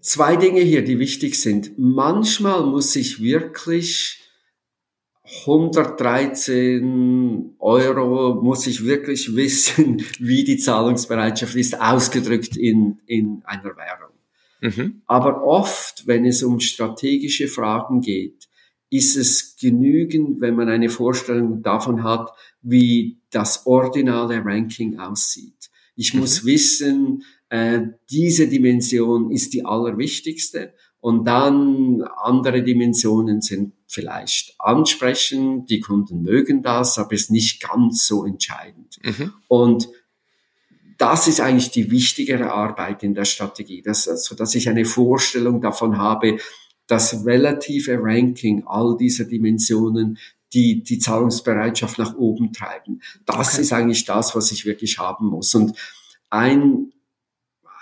[0.00, 1.78] Zwei Dinge hier, die wichtig sind.
[1.78, 4.20] Manchmal muss ich wirklich
[5.46, 14.12] 113 Euro muss ich wirklich wissen, wie die Zahlungsbereitschaft ist, ausgedrückt in, in einer Währung.
[14.60, 15.02] Mhm.
[15.06, 18.48] Aber oft, wenn es um strategische Fragen geht,
[18.90, 22.30] ist es genügend, wenn man eine Vorstellung davon hat,
[22.62, 25.70] wie das ordinale Ranking aussieht.
[25.96, 26.46] Ich muss mhm.
[26.46, 30.74] wissen, äh, diese Dimension ist die allerwichtigste.
[30.98, 38.08] Und dann andere Dimensionen sind vielleicht ansprechend, die Kunden mögen das, aber ist nicht ganz
[38.08, 38.98] so entscheidend.
[39.04, 39.34] Mhm.
[39.46, 39.88] Und
[40.98, 45.60] das ist eigentlich die wichtigere Arbeit in der Strategie, dass, also, dass ich eine Vorstellung
[45.60, 46.38] davon habe,
[46.88, 50.18] das relative Ranking all dieser Dimensionen,
[50.52, 53.00] die die Zahlungsbereitschaft nach oben treiben.
[53.26, 53.62] Das okay.
[53.62, 55.54] ist eigentlich das, was ich wirklich haben muss.
[55.54, 55.78] Und
[56.30, 56.90] ein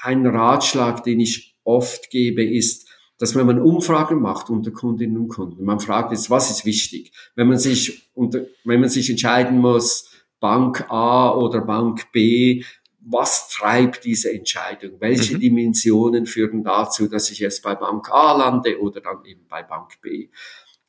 [0.03, 2.89] ein Ratschlag, den ich oft gebe, ist,
[3.19, 7.13] dass wenn man Umfragen macht unter Kundinnen und Kunden, man fragt jetzt, was ist wichtig?
[7.37, 10.11] Wenn man sich unter, wenn man sich entscheiden muss,
[10.41, 12.65] Bank A oder Bank B,
[12.99, 15.01] was treibt diese Entscheidung?
[15.01, 15.41] Welche mhm.
[15.41, 20.01] Dimensionen führen dazu, dass ich jetzt bei Bank A lande oder dann eben bei Bank
[20.01, 20.31] B?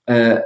[0.05, 0.41] Äh,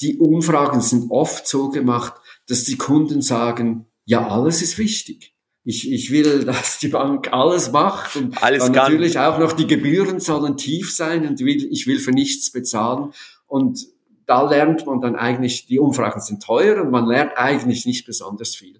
[0.00, 2.14] die Umfragen sind oft so gemacht,
[2.48, 5.33] dass die Kunden sagen, ja, alles ist wichtig
[5.64, 10.20] ich, ich will, dass die Bank alles macht und alles natürlich auch noch die Gebühren
[10.20, 13.12] sollen tief sein und will, ich will für nichts bezahlen.
[13.46, 13.86] Und
[14.26, 18.54] da lernt man dann eigentlich, die Umfragen sind teuer und man lernt eigentlich nicht besonders
[18.54, 18.78] viel.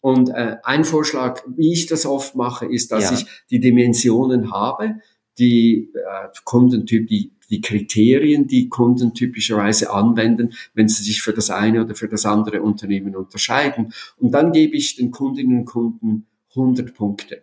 [0.00, 3.12] Und äh, ein Vorschlag, wie ich das oft mache, ist, dass ja.
[3.12, 4.96] ich die Dimensionen habe,
[5.38, 11.50] die äh, Kundentyp, die, die Kriterien, die Kunden typischerweise anwenden, wenn sie sich für das
[11.50, 13.92] eine oder für das andere Unternehmen unterscheiden.
[14.16, 17.42] Und dann gebe ich den Kundinnen und Kunden 100 Punkte.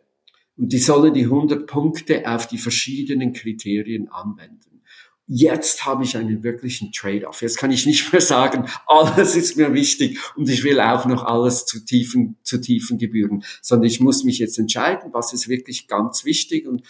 [0.58, 4.82] Und die sollen die 100 Punkte auf die verschiedenen Kriterien anwenden.
[5.32, 7.44] Jetzt habe ich einen wirklichen Trade-off.
[7.44, 11.24] Jetzt kann ich nicht mehr sagen, alles ist mir wichtig und ich will auch noch
[11.24, 15.88] alles zu tiefen, zu tiefen Gebühren, sondern ich muss mich jetzt entscheiden, was ist wirklich
[15.88, 16.82] ganz wichtig und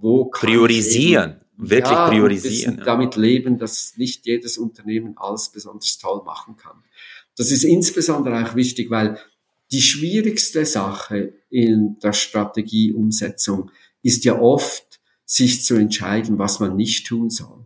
[0.00, 2.78] wo kann priorisieren, eben, wirklich ja, priorisieren.
[2.78, 2.84] Ja.
[2.84, 6.82] Damit leben, dass nicht jedes Unternehmen alles besonders toll machen kann.
[7.36, 9.18] Das ist insbesondere auch wichtig, weil
[9.70, 13.70] die schwierigste Sache in der Strategieumsetzung
[14.02, 17.64] ist ja oft, sich zu entscheiden, was man nicht tun soll.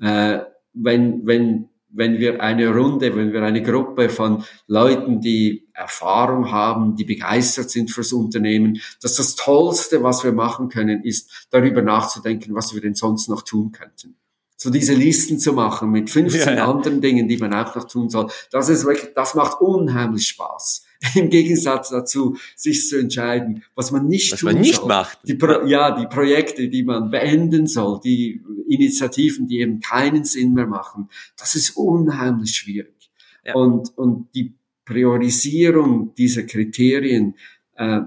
[0.00, 0.40] Äh,
[0.72, 1.68] wenn, wenn,
[1.98, 7.70] wenn wir eine Runde, wenn wir eine Gruppe von Leuten, die Erfahrung haben, die begeistert
[7.70, 12.80] sind fürs Unternehmen, dass das Tollste, was wir machen können, ist, darüber nachzudenken, was wir
[12.80, 14.14] denn sonst noch tun könnten
[14.60, 16.64] so diese Listen zu machen mit 15 ja, ja.
[16.68, 18.28] anderen Dingen, die man auch noch tun soll.
[18.50, 20.82] Das ist wirklich, das macht unheimlich Spaß.
[21.14, 24.88] Im Gegensatz dazu, sich zu entscheiden, was man nicht was tun man nicht soll.
[24.88, 25.18] macht.
[25.24, 30.54] Die Pro ja, die Projekte, die man beenden soll, die Initiativen, die eben keinen Sinn
[30.54, 31.08] mehr machen.
[31.36, 33.10] Das ist unheimlich schwierig.
[33.44, 33.54] Ja.
[33.54, 37.34] Und, und die Priorisierung dieser Kriterien,
[37.76, 38.00] äh,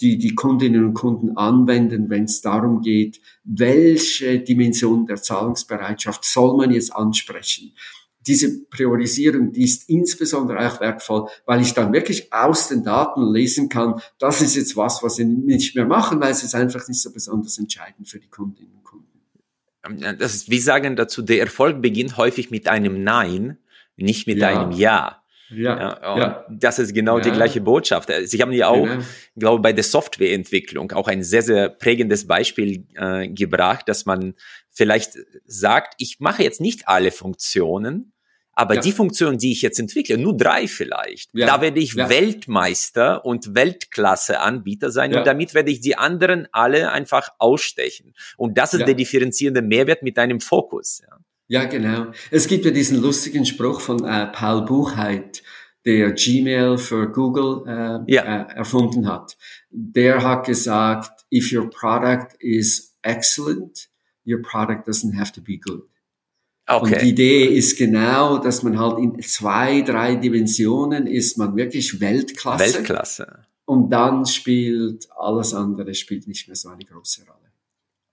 [0.00, 6.56] die die Kundinnen und Kunden anwenden, wenn es darum geht, welche Dimension der Zahlungsbereitschaft soll
[6.56, 7.72] man jetzt ansprechen.
[8.26, 13.68] Diese Priorisierung, die ist insbesondere auch wertvoll, weil ich dann wirklich aus den Daten lesen
[13.68, 17.00] kann, das ist jetzt was, was sie nicht mehr machen, weil es ist einfach nicht
[17.00, 19.06] so besonders entscheidend für die Kundinnen und Kunden.
[19.84, 23.58] Ähm, das ist, wir sagen dazu, der Erfolg beginnt häufig mit einem Nein,
[23.96, 24.48] nicht mit ja.
[24.48, 25.17] einem Ja.
[25.50, 26.46] Ja, ja, ja.
[26.50, 27.24] Das ist genau ja.
[27.24, 28.10] die gleiche Botschaft.
[28.24, 29.02] Sie haben ja auch, genau.
[29.36, 34.34] glaube bei der Softwareentwicklung auch ein sehr, sehr prägendes Beispiel äh, gebracht, dass man
[34.70, 35.12] vielleicht
[35.46, 38.12] sagt, ich mache jetzt nicht alle Funktionen,
[38.52, 38.80] aber ja.
[38.80, 41.46] die Funktionen, die ich jetzt entwickle, nur drei vielleicht, ja.
[41.46, 42.08] da werde ich ja.
[42.08, 48.14] Weltmeister und Weltklasse-Anbieter sein und damit werde ich die anderen alle einfach ausstechen.
[48.36, 51.02] Und das ist der differenzierende Mehrwert mit einem Fokus.
[51.08, 51.18] Ja.
[51.48, 52.12] Ja, genau.
[52.30, 55.42] Es gibt ja diesen lustigen Spruch von äh, Paul Buchheit,
[55.84, 58.42] der Gmail für Google äh, ja.
[58.42, 59.36] äh, erfunden hat.
[59.70, 63.88] Der hat gesagt, if your product is excellent,
[64.26, 65.88] your product doesn't have to be good.
[66.66, 66.84] Okay.
[66.84, 71.98] Und die Idee ist genau, dass man halt in zwei, drei Dimensionen ist man wirklich
[71.98, 72.74] Weltklasse.
[72.74, 73.46] Weltklasse.
[73.64, 77.47] Und dann spielt alles andere spielt nicht mehr so eine große Rolle.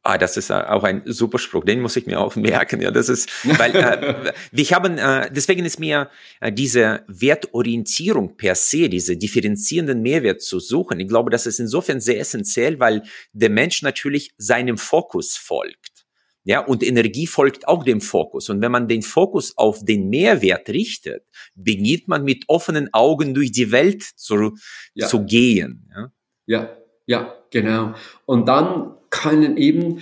[0.07, 2.79] Ah, das ist auch ein super Spruch, den muss ich mir auch merken.
[2.79, 3.27] Ja, das ist,
[3.57, 10.03] weil äh, wir haben, äh, deswegen ist mir äh, diese Wertorientierung per se, diese differenzierenden
[10.03, 10.99] Mehrwert zu suchen.
[10.99, 13.01] Ich glaube, das ist insofern sehr essentiell, weil
[13.33, 16.05] der Mensch natürlich seinem Fokus folgt.
[16.43, 18.49] Ja, und Energie folgt auch dem Fokus.
[18.49, 21.23] Und wenn man den Fokus auf den Mehrwert richtet,
[21.55, 24.55] beginnt man mit offenen Augen durch die Welt zu,
[24.93, 25.07] ja.
[25.07, 25.89] zu gehen.
[25.95, 26.11] Ja?
[26.45, 26.77] ja,
[27.07, 27.95] ja, genau.
[28.27, 29.99] Und dann können eben,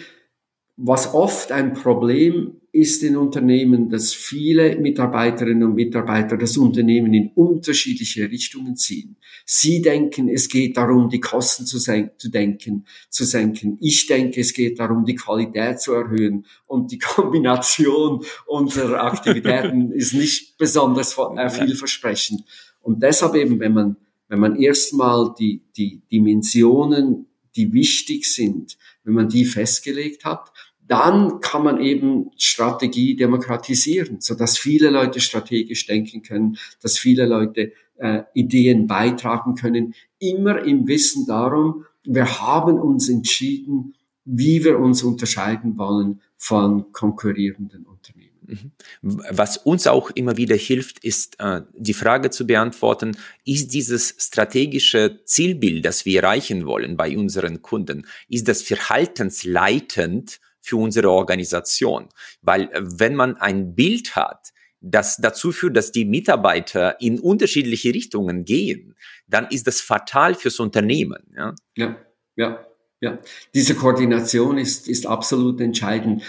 [0.76, 7.30] was oft ein Problem ist in Unternehmen, dass viele Mitarbeiterinnen und Mitarbeiter das Unternehmen in
[7.36, 9.16] unterschiedliche Richtungen ziehen.
[9.46, 13.78] Sie denken, es geht darum, die Kosten zu, senken, zu denken, zu senken.
[13.80, 16.48] Ich denke, es geht darum, die Qualität zu erhöhen.
[16.66, 22.44] Und die Kombination unserer Aktivitäten ist nicht besonders äh, vielversprechend.
[22.82, 23.98] Und deshalb eben, wenn man,
[24.30, 30.52] wenn man erstmal die, die Dimensionen die wichtig sind, wenn man die festgelegt hat,
[30.88, 37.26] dann kann man eben Strategie demokratisieren, so dass viele Leute strategisch denken können, dass viele
[37.26, 43.96] Leute äh, Ideen beitragen können, immer im Wissen darum, wir haben uns entschieden,
[44.26, 48.33] wie wir uns unterscheiden wollen von konkurrierenden Unternehmen.
[48.46, 48.72] Mhm.
[49.02, 55.22] Was uns auch immer wieder hilft, ist äh, die Frage zu beantworten, ist dieses strategische
[55.26, 62.10] Zielbild, das wir erreichen wollen bei unseren Kunden, ist das verhaltensleitend für unsere Organisation?
[62.42, 67.94] Weil äh, wenn man ein Bild hat, das dazu führt, dass die Mitarbeiter in unterschiedliche
[67.94, 68.96] Richtungen gehen,
[69.28, 71.24] dann ist das fatal fürs Unternehmen.
[71.36, 71.98] Ja, ja,
[72.36, 72.66] ja.
[73.00, 73.20] ja.
[73.54, 76.24] Diese Koordination ist, ist absolut entscheidend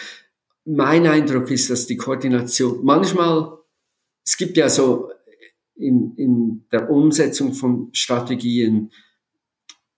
[0.64, 3.58] mein Eindruck ist, dass die Koordination manchmal,
[4.24, 5.10] es gibt ja so
[5.76, 8.90] in, in der Umsetzung von Strategien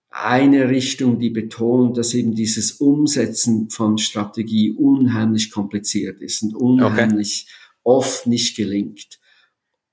[0.09, 7.47] eine Richtung, die betont, dass eben dieses Umsetzen von Strategie unheimlich kompliziert ist und unheimlich
[7.47, 7.97] okay.
[7.97, 9.19] oft nicht gelingt.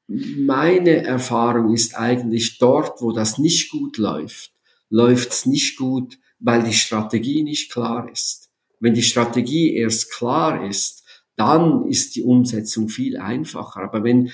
[0.07, 4.53] Meine Erfahrung ist eigentlich dort, wo das nicht gut läuft,
[4.89, 8.44] läuft es nicht gut, weil die Strategie nicht klar ist
[8.81, 11.05] Wenn die Strategie erst klar ist,
[11.37, 13.83] dann ist die Umsetzung viel einfacher.
[13.83, 14.31] Aber wenn,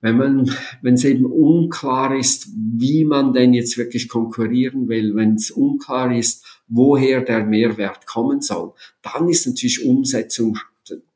[0.00, 5.34] wenn man, wenn es eben unklar ist, wie man denn jetzt wirklich konkurrieren will, wenn
[5.34, 10.58] es unklar ist, woher der Mehrwert kommen soll, dann ist natürlich Umsetzung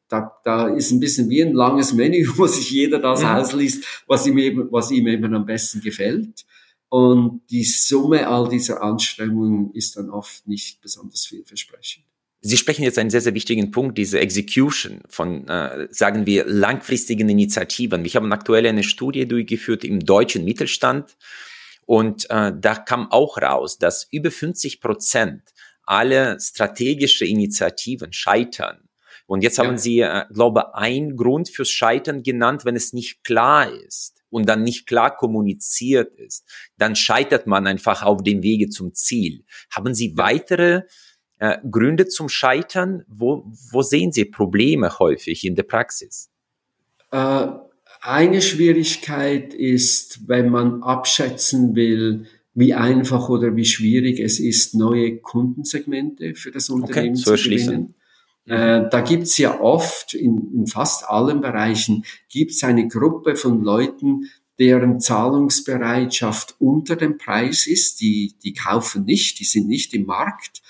[0.08, 3.28] da, da ist ein bisschen wie ein langes Menü, wo sich jeder das mhm.
[3.28, 6.44] ausliest, was ihm eben, was ihm eben am besten gefällt.
[6.88, 12.04] Und die Summe all dieser Anstrengungen ist dann oft nicht besonders vielversprechend.
[12.46, 17.28] Sie sprechen jetzt einen sehr, sehr wichtigen Punkt, diese Execution von, äh, sagen wir, langfristigen
[17.28, 18.04] Initiativen.
[18.04, 21.16] Ich habe aktuell eine Studie durchgeführt im deutschen Mittelstand
[21.86, 25.42] und äh, da kam auch raus, dass über 50 Prozent
[25.82, 28.86] alle strategische Initiativen scheitern
[29.26, 29.64] und jetzt ja.
[29.64, 34.48] haben Sie, äh, glaube ein Grund fürs Scheitern genannt, wenn es nicht klar ist und
[34.48, 36.44] dann nicht klar kommuniziert ist,
[36.76, 39.44] dann scheitert man einfach auf dem Wege zum Ziel.
[39.70, 40.82] Haben Sie weitere
[41.38, 43.04] äh, Gründe zum Scheitern?
[43.08, 46.30] Wo, wo sehen Sie Probleme häufig in der Praxis?
[47.10, 47.46] Äh,
[48.00, 55.18] eine Schwierigkeit ist, wenn man abschätzen will, wie einfach oder wie schwierig es ist, neue
[55.18, 57.94] Kundensegmente für das Unternehmen okay, zu gewinnen.
[58.46, 64.30] Äh, da gibt's ja oft, in, in fast allen Bereichen, gibt's eine Gruppe von Leuten,
[64.58, 68.00] deren Zahlungsbereitschaft unter dem Preis ist.
[68.00, 70.62] Die, die kaufen nicht, die sind nicht im Markt.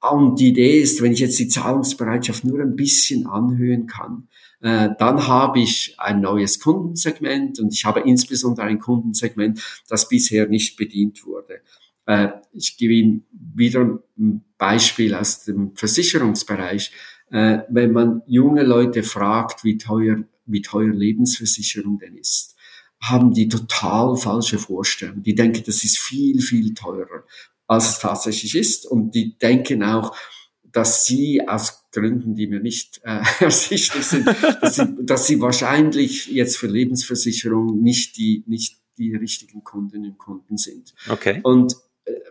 [0.00, 4.28] Und die Idee ist, wenn ich jetzt die Zahlungsbereitschaft nur ein bisschen anhöhen kann,
[4.60, 10.48] äh, dann habe ich ein neues Kundensegment und ich habe insbesondere ein Kundensegment, das bisher
[10.48, 11.60] nicht bedient wurde.
[12.06, 16.92] Äh, ich gebe Ihnen wieder ein Beispiel aus dem Versicherungsbereich.
[17.30, 22.54] Äh, wenn man junge Leute fragt, wie teuer, wie teuer Lebensversicherung denn ist,
[23.00, 25.22] haben die total falsche Vorstellungen.
[25.22, 27.24] Die denken, das ist viel, viel teurer,
[27.66, 28.86] als es tatsächlich ist.
[28.86, 30.16] Und die denken auch,
[30.62, 34.26] dass sie aus Gründen, die mir nicht äh, ersichtlich sind,
[34.60, 40.18] dass sie, dass sie wahrscheinlich jetzt für Lebensversicherung nicht die, nicht die richtigen Kundinnen und
[40.18, 40.94] Kunden sind.
[41.08, 41.40] Okay.
[41.42, 41.76] Und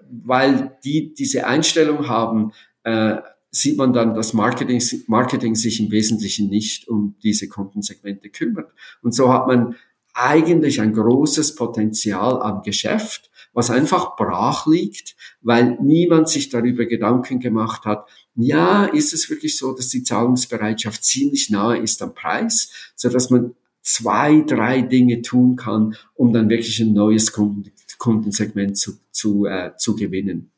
[0.10, 3.18] weil die diese Einstellung haben, äh,
[3.52, 8.72] sieht man dann, dass Marketing, Marketing sich im Wesentlichen nicht um diese Kundensegmente kümmert.
[9.02, 9.76] Und so hat man
[10.14, 17.40] eigentlich ein großes Potenzial an Geschäft, was einfach brach liegt, weil niemand sich darüber Gedanken
[17.40, 22.70] gemacht hat, ja, ist es wirklich so, dass die Zahlungsbereitschaft ziemlich nahe ist am Preis,
[22.96, 28.78] so dass man zwei, drei Dinge tun kann, um dann wirklich ein neues Kunden, Kundensegment
[28.78, 30.52] zu, zu, äh, zu gewinnen.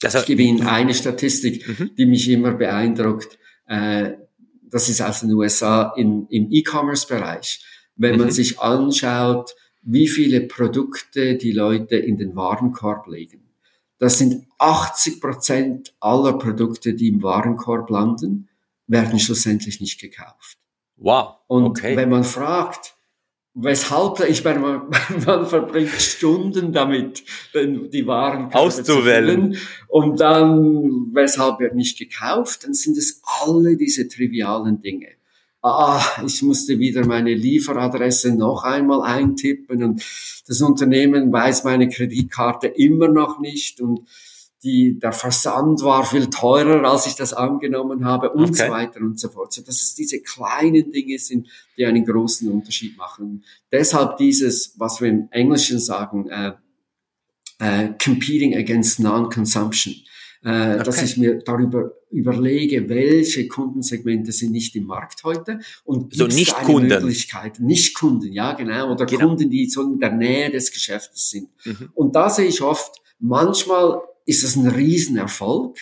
[0.00, 1.90] Das ich gebe Ihnen eine Statistik, mhm.
[1.96, 3.38] die mich immer beeindruckt.
[3.66, 4.12] Äh,
[4.64, 7.64] das ist aus den USA in, im E-Commerce-Bereich.
[7.96, 8.20] Wenn mhm.
[8.20, 13.42] man sich anschaut, wie viele Produkte die Leute in den Warenkorb legen.
[13.98, 18.48] Das sind 80 Prozent aller Produkte, die im Warenkorb landen,
[18.86, 20.58] werden schlussendlich nicht gekauft.
[20.96, 21.36] Wow.
[21.46, 21.96] Und okay.
[21.96, 22.94] wenn man fragt,
[23.54, 24.90] weshalb, ich meine, man,
[25.26, 27.24] man verbringt Stunden damit,
[27.54, 29.56] die Waren auszuwählen.
[29.88, 35.08] Und dann, weshalb wird nicht gekauft, dann sind es alle diese trivialen Dinge.
[35.66, 40.04] Ah, ich musste wieder meine Lieferadresse noch einmal eintippen und
[40.46, 44.06] das Unternehmen weiß meine Kreditkarte immer noch nicht und
[44.62, 48.66] die, der Versand war viel teurer, als ich das angenommen habe und okay.
[48.66, 49.54] so weiter und so fort.
[49.54, 51.48] So dass es diese kleinen Dinge sind,
[51.78, 53.42] die einen großen Unterschied machen.
[53.72, 56.52] Deshalb dieses, was wir im Englischen sagen, äh,
[57.58, 59.94] äh, competing against non-consumption.
[60.44, 60.82] Äh, okay.
[60.84, 66.54] Dass ich mir darüber überlege, welche Kundensegmente sind nicht im Markt heute und so nicht
[66.54, 66.88] Kunden.
[66.88, 69.28] Möglichkeit, nicht Kunden, ja genau, oder genau.
[69.28, 71.48] Kunden, die so in der Nähe des Geschäftes sind.
[71.64, 71.90] Mhm.
[71.94, 75.78] Und da sehe ich oft, manchmal ist es ein Riesenerfolg.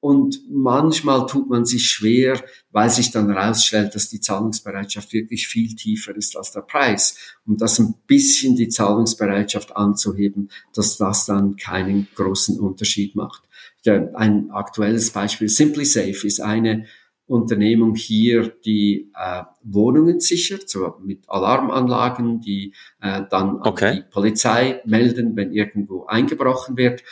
[0.00, 2.38] Und manchmal tut man sich schwer,
[2.72, 7.16] weil sich dann herausstellt, dass die Zahlungsbereitschaft wirklich viel tiefer ist als der Preis.
[7.46, 13.43] Und das ein bisschen die Zahlungsbereitschaft anzuheben, dass das dann keinen großen Unterschied macht.
[13.86, 16.86] Ein aktuelles Beispiel, Simply Safe ist eine
[17.26, 23.96] Unternehmung hier, die äh, Wohnungen sichert, so mit Alarmanlagen, die äh, dann okay.
[23.96, 27.02] die Polizei melden, wenn irgendwo eingebrochen wird.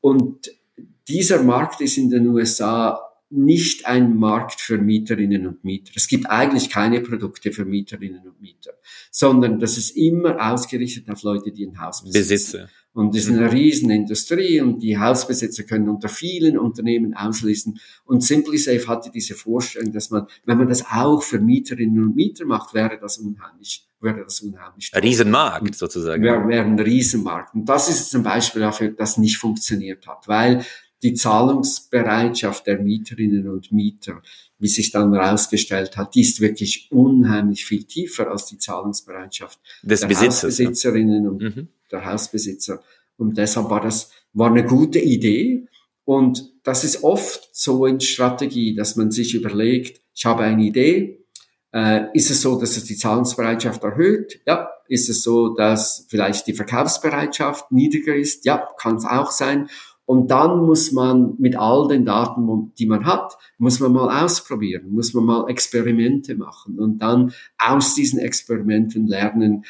[0.00, 0.50] Und
[1.08, 5.92] dieser Markt ist in den USA nicht ein Markt für Mieterinnen und Mieter.
[5.96, 8.72] Es gibt eigentlich keine Produkte für Mieterinnen und Mieter,
[9.10, 12.28] sondern das ist immer ausgerichtet auf Leute, die ein Haus besitzen.
[12.28, 12.68] Besitze.
[12.96, 13.48] Und es ist eine mhm.
[13.48, 17.78] Riesenindustrie und die Hausbesitzer können unter vielen Unternehmen auslesen.
[18.06, 22.46] Und SimplySafe hatte diese Vorstellung, dass man, wenn man das auch für Mieterinnen und Mieter
[22.46, 24.88] macht, wäre das unheimlich, wäre das unheimlich.
[24.94, 26.22] Ein Riesenmarkt sozusagen.
[26.22, 27.54] Wäre, wäre ein Riesenmarkt.
[27.54, 30.64] Und das ist zum Beispiel dafür, das nicht funktioniert hat, weil
[31.02, 34.22] die Zahlungsbereitschaft der Mieterinnen und Mieter,
[34.58, 40.00] wie sich dann herausgestellt hat, die ist wirklich unheimlich viel tiefer als die Zahlungsbereitschaft des
[40.00, 41.30] der Besitzers, Hausbesitzerinnen ja.
[41.30, 41.68] und mhm.
[41.90, 42.82] der Hausbesitzer.
[43.18, 45.66] Und deshalb war das war eine gute Idee.
[46.04, 51.24] Und das ist oft so in Strategie, dass man sich überlegt, ich habe eine Idee,
[51.72, 54.40] äh, ist es so, dass es die Zahlungsbereitschaft erhöht?
[54.46, 54.70] Ja.
[54.88, 58.44] Ist es so, dass vielleicht die Verkaufsbereitschaft niedriger ist?
[58.44, 59.68] Ja, kann es auch sein.
[60.06, 64.90] Und dann muss man mit all den Daten, die man hat, muss man mal ausprobieren,
[64.90, 69.64] muss man mal Experimente machen und dann aus diesen Experimenten lernen,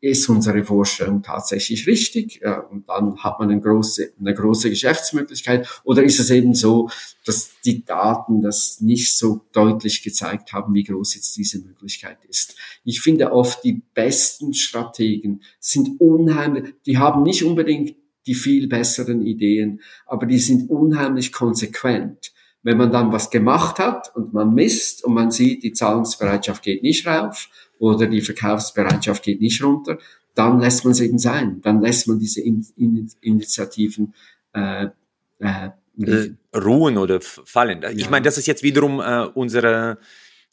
[0.00, 2.42] ist unsere Vorstellung tatsächlich richtig?
[2.70, 5.66] Und dann hat man eine große, eine große Geschäftsmöglichkeit.
[5.82, 6.90] Oder ist es eben so,
[7.24, 12.54] dass die Daten das nicht so deutlich gezeigt haben, wie groß jetzt diese Möglichkeit ist?
[12.84, 17.96] Ich finde oft die besten Strategen sind unheimlich, die haben nicht unbedingt
[18.26, 22.32] die viel besseren Ideen, aber die sind unheimlich konsequent.
[22.62, 26.82] Wenn man dann was gemacht hat und man misst und man sieht, die Zahlungsbereitschaft geht
[26.82, 29.98] nicht rauf, oder die Verkaufsbereitschaft geht nicht runter,
[30.34, 31.60] dann lässt man es eben sein.
[31.62, 34.14] Dann lässt man diese In In Initiativen
[34.52, 34.88] äh,
[35.38, 35.68] äh,
[36.00, 37.82] äh ruhen oder fallen.
[37.94, 38.10] Ich ja.
[38.10, 39.98] meine, das ist jetzt wiederum äh, unsere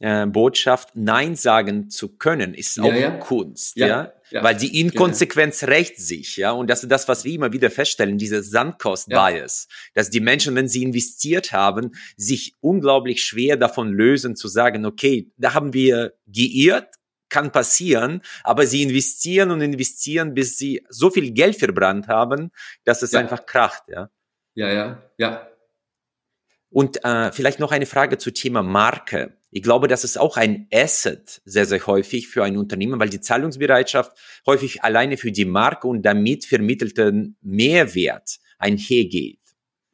[0.02, 3.12] äh, Botschaft, Nein sagen zu können, ist auch ja, ja.
[3.12, 4.14] Kunst, ja.
[4.32, 4.44] ja.
[4.44, 5.72] Weil die Inkonsequenz genau.
[5.74, 6.52] rächt sich, ja.
[6.52, 10.68] Und das ist das, was wir immer wieder feststellen, diese Sandkost-Bias, dass die Menschen, wenn
[10.68, 16.96] sie investiert haben, sich unglaublich schwer davon lösen, zu sagen, okay, da haben wir geirrt,
[17.30, 22.52] kann passieren, aber sie investieren und investieren, bis sie so viel Geld verbrannt haben,
[22.84, 23.20] dass es ja.
[23.20, 24.10] einfach kracht, ja.
[24.54, 25.51] Ja, ja, ja.
[26.72, 29.38] Und äh, vielleicht noch eine Frage zu Thema Marke.
[29.52, 33.20] Ich glaube, das ist auch ein Asset sehr, sehr häufig für ein Unternehmen, weil die
[33.20, 34.14] Zahlungsbereitschaft
[34.48, 39.40] häufig alleine für die Marke und damit vermittelten Mehrwert einhergeht.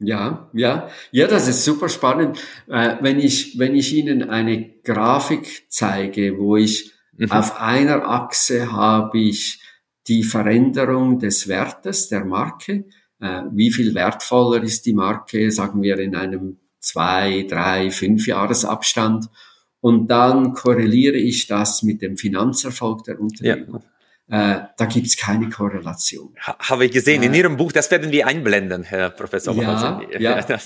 [0.00, 2.38] Ja, ja, ja, das ist super spannend.
[2.68, 7.32] Äh, wenn ich, wenn ich Ihnen eine Grafik zeige, wo ich Mhm.
[7.32, 9.60] Auf einer Achse habe ich
[10.06, 12.84] die Veränderung des Wertes der Marke.
[13.20, 19.26] Äh, wie viel wertvoller ist die Marke, sagen wir in einem zwei, drei, fünf Jahresabstand.
[19.80, 23.80] Und dann korreliere ich das mit dem Finanzerfolg der Unternehmen.
[24.28, 24.60] Ja.
[24.60, 26.34] Äh, da gibt's keine Korrelation.
[26.40, 27.22] Ha, habe ich gesehen.
[27.22, 29.54] In Ihrem Buch, das werden wir einblenden, Herr Professor.
[29.54, 30.44] Ja, ja.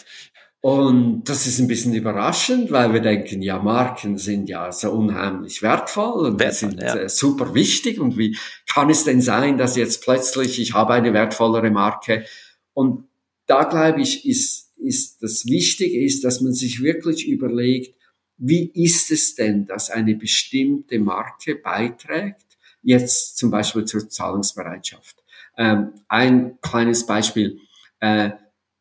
[0.63, 5.61] Und das ist ein bisschen überraschend, weil wir denken, ja, Marken sind ja so unheimlich
[5.61, 6.95] wertvoll und wertvoll, sind ja.
[6.95, 7.99] Äh, super wichtig.
[7.99, 8.39] Und wie
[8.73, 12.27] kann es denn sein, dass jetzt plötzlich ich habe eine wertvollere Marke?
[12.75, 13.09] Und
[13.47, 17.95] da glaube ich, ist, ist das Wichtige ist, dass man sich wirklich überlegt,
[18.37, 25.23] wie ist es denn, dass eine bestimmte Marke beiträgt, jetzt zum Beispiel zur Zahlungsbereitschaft.
[25.57, 27.59] Ähm, ein kleines Beispiel.
[28.01, 28.31] Äh,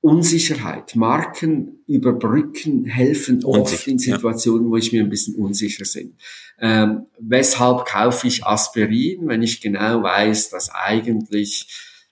[0.01, 0.95] Unsicherheit.
[0.95, 4.71] Marken überbrücken, helfen oft in Situationen, ja.
[4.71, 6.17] wo ich mir ein bisschen unsicher bin.
[6.59, 11.67] Ähm, weshalb kaufe ich Aspirin, wenn ich genau weiß, dass eigentlich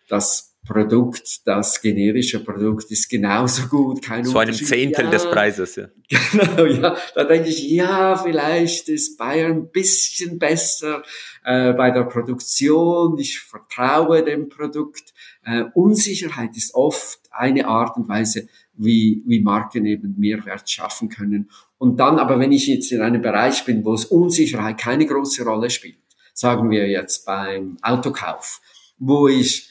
[0.08, 5.76] das Produkt, das generische Produkt ist genauso gut, kein Zu einem Zehntel ja, des Preises,
[5.78, 5.88] ja.
[6.32, 6.98] Genau, ja.
[7.16, 11.02] Da denke ich, ja, vielleicht ist Bayern ein bisschen besser
[11.44, 13.18] äh, bei der Produktion.
[13.18, 15.14] Ich vertraue dem Produkt.
[15.44, 21.50] Äh, Unsicherheit ist oft eine Art und Weise, wie, wie Marken eben Mehrwert schaffen können.
[21.78, 25.44] Und dann aber, wenn ich jetzt in einem Bereich bin, wo es Unsicherheit keine große
[25.44, 25.98] Rolle spielt,
[26.34, 28.62] sagen wir jetzt beim Autokauf,
[28.98, 29.70] wo ich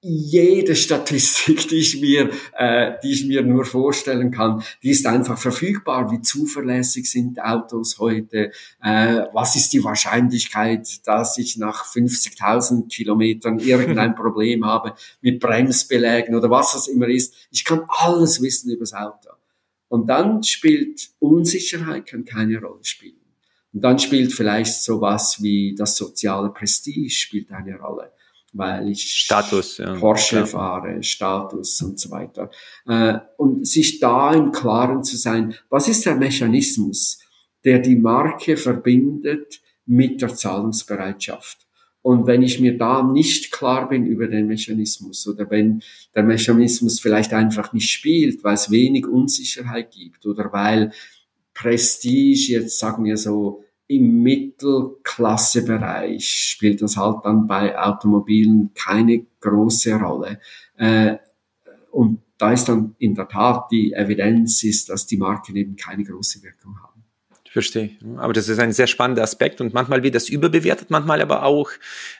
[0.00, 5.36] jede Statistik, die ich mir, äh, die ich mir nur vorstellen kann, die ist einfach
[5.38, 6.12] verfügbar.
[6.12, 8.52] Wie zuverlässig sind Autos heute?
[8.80, 16.36] Äh, was ist die Wahrscheinlichkeit, dass ich nach 50.000 Kilometern irgendein Problem habe mit Bremsbelägen
[16.36, 17.34] oder was das immer ist?
[17.50, 19.30] Ich kann alles wissen über das Auto.
[19.88, 23.16] Und dann spielt Unsicherheit kann keine Rolle spielen.
[23.72, 28.12] Und dann spielt vielleicht sowas wie das soziale Prestige spielt eine Rolle
[28.52, 29.94] weil ich Status, ja.
[29.94, 30.46] Porsche ja.
[30.46, 32.50] fahre, Status und so weiter.
[32.86, 37.18] Äh, und sich da im Klaren zu sein, was ist der Mechanismus,
[37.64, 41.66] der die Marke verbindet mit der Zahlungsbereitschaft?
[42.00, 45.82] Und wenn ich mir da nicht klar bin über den Mechanismus oder wenn
[46.14, 50.92] der Mechanismus vielleicht einfach nicht spielt, weil es wenig Unsicherheit gibt oder weil
[51.52, 59.94] Prestige jetzt sagen wir so im Mittelklassebereich spielt das halt dann bei Automobilen keine große
[59.94, 60.40] Rolle.
[60.76, 61.16] Äh,
[61.90, 66.04] und da ist dann in der Tat die Evidenz ist, dass die Marken eben keine
[66.04, 67.02] große Wirkung haben.
[67.44, 67.92] Ich verstehe.
[68.18, 71.70] Aber das ist ein sehr spannender Aspekt und manchmal wird das überbewertet, manchmal aber auch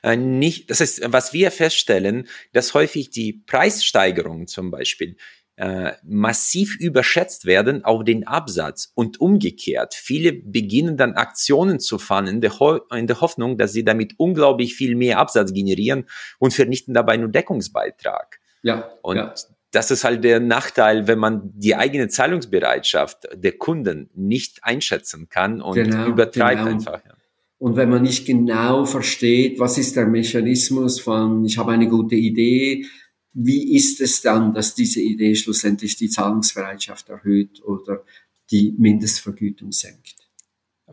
[0.02, 0.70] äh, nicht.
[0.70, 5.18] Das heißt, was wir feststellen, dass häufig die Preissteigerungen zum Beispiel
[5.59, 9.94] äh, massiv überschätzt werden auf den Absatz und umgekehrt.
[9.94, 12.52] Viele beginnen dann Aktionen zu fahren in der,
[12.94, 16.04] in der Hoffnung, dass sie damit unglaublich viel mehr Absatz generieren
[16.38, 18.38] und vernichten dabei nur Deckungsbeitrag.
[18.62, 18.88] Ja.
[19.02, 19.34] Und ja.
[19.72, 25.61] das ist halt der Nachteil, wenn man die eigene Zahlungsbereitschaft der Kunden nicht einschätzen kann
[25.61, 26.70] und genau, übertreibt genau.
[26.70, 27.04] einfach.
[27.04, 27.14] Ja.
[27.59, 32.14] Und wenn man nicht genau versteht, was ist der Mechanismus von, ich habe eine gute
[32.14, 32.86] Idee,
[33.33, 38.05] wie ist es dann, dass diese Idee schlussendlich die Zahlungsbereitschaft erhöht oder
[38.51, 40.18] die Mindestvergütung senkt?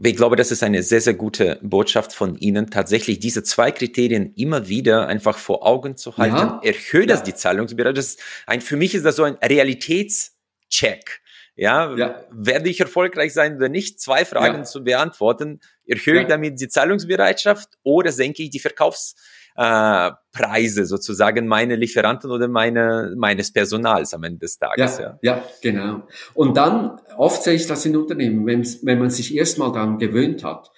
[0.03, 4.33] ich glaube, das ist eine sehr, sehr gute Botschaft von Ihnen, tatsächlich diese zwei Kriterien
[4.35, 6.35] immer wieder einfach vor Augen zu halten.
[6.35, 7.15] Ja, Erhöht ja.
[7.15, 8.17] das die Zahlungsbereitschaft?
[8.45, 11.21] Ein, für mich ist das so ein Realitätscheck.
[11.57, 14.01] Ja, ja, werde ich erfolgreich sein oder nicht?
[14.01, 15.61] Zwei Fragen zu beantworten.
[15.85, 19.15] Erhöhe ich damit die Zahlungsbereitschaft oder senke ich die Verkaufs
[19.55, 24.97] äh, Preise sozusagen meine Lieferanten oder meine, meines Personals am Ende des Tages.
[24.97, 25.19] Ja, ja.
[25.21, 26.03] ja genau.
[26.33, 30.43] Und dann, oft sehe ich das in Unternehmen, wenn, wenn man sich erstmal daran gewöhnt
[30.43, 30.71] hat,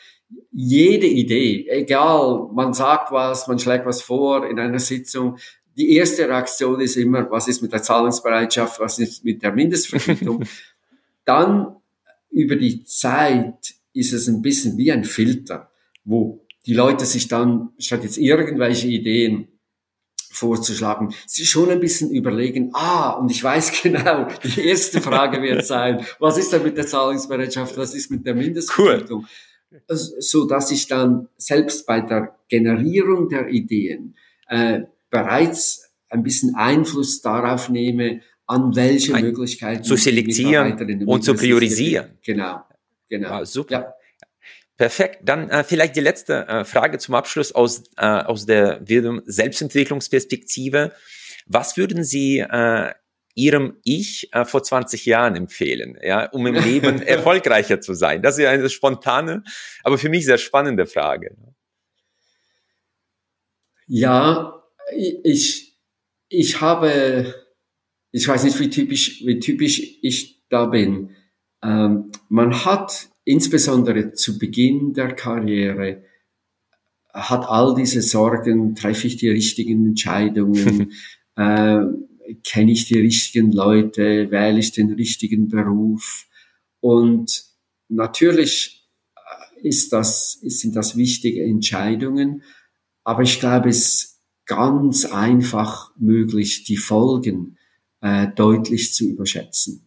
[0.51, 5.37] jede Idee, egal, man sagt was, man schlägt was vor in einer Sitzung,
[5.77, 10.43] die erste Reaktion ist immer, was ist mit der Zahlungsbereitschaft, was ist mit der Mindestvergütung.
[11.25, 11.75] dann
[12.29, 15.71] über die Zeit ist es ein bisschen wie ein Filter,
[16.03, 19.47] wo die Leute sich dann, statt jetzt irgendwelche Ideen
[20.29, 25.65] vorzuschlagen, sich schon ein bisschen überlegen, ah, und ich weiß genau, die erste Frage wird
[25.65, 29.21] sein, was ist denn mit der Zahlungsbereitschaft, was ist mit der Mindestvergütung?
[29.21, 29.97] Cool.
[30.19, 34.15] So dass ich dann selbst bei der Generierung der Ideen
[34.47, 42.17] äh, bereits ein bisschen Einfluss darauf nehme, an welche Möglichkeiten zu selektieren und zu priorisieren.
[42.23, 42.61] Genau,
[43.09, 43.39] genau.
[43.39, 43.71] Wow, super.
[43.73, 43.93] Ja.
[44.77, 45.21] Perfekt.
[45.23, 48.79] Dann äh, vielleicht die letzte äh, Frage zum Abschluss aus, äh, aus der
[49.25, 50.93] Selbstentwicklungsperspektive.
[51.47, 52.93] Was würden Sie äh,
[53.33, 58.21] Ihrem Ich äh, vor 20 Jahren empfehlen, ja, um im Leben erfolgreicher zu sein?
[58.21, 59.43] Das ist ja eine spontane,
[59.83, 61.35] aber für mich sehr spannende Frage.
[63.87, 64.63] Ja,
[65.23, 65.75] ich,
[66.29, 67.33] ich habe,
[68.11, 71.15] ich weiß nicht, wie typisch, wie typisch ich da bin.
[71.63, 76.03] Ähm, man hat insbesondere zu Beginn der Karriere
[77.13, 80.93] hat all diese Sorgen, treffe ich die richtigen Entscheidungen,
[81.35, 81.79] äh,
[82.43, 86.27] kenne ich die richtigen Leute, wähle ich den richtigen Beruf.
[86.79, 87.43] Und
[87.89, 92.43] natürlich äh, ist das, sind das wichtige Entscheidungen,
[93.03, 97.57] aber ich glaube, es ist ganz einfach möglich, die Folgen
[97.99, 99.86] äh, deutlich zu überschätzen.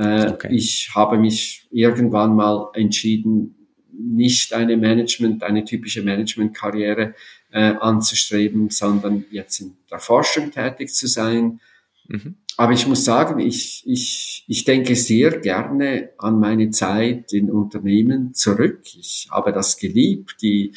[0.00, 0.48] Äh, okay.
[0.50, 3.54] Ich habe mich irgendwann mal entschieden,
[3.92, 7.14] nicht eine Management, eine typische Management-Karriere
[7.52, 11.60] äh, anzustreben, sondern jetzt in der Forschung tätig zu sein.
[12.08, 12.36] Mhm.
[12.56, 18.32] Aber ich muss sagen, ich, ich, ich denke sehr gerne an meine Zeit in Unternehmen
[18.32, 18.80] zurück.
[18.98, 20.74] Ich habe das geliebt, die,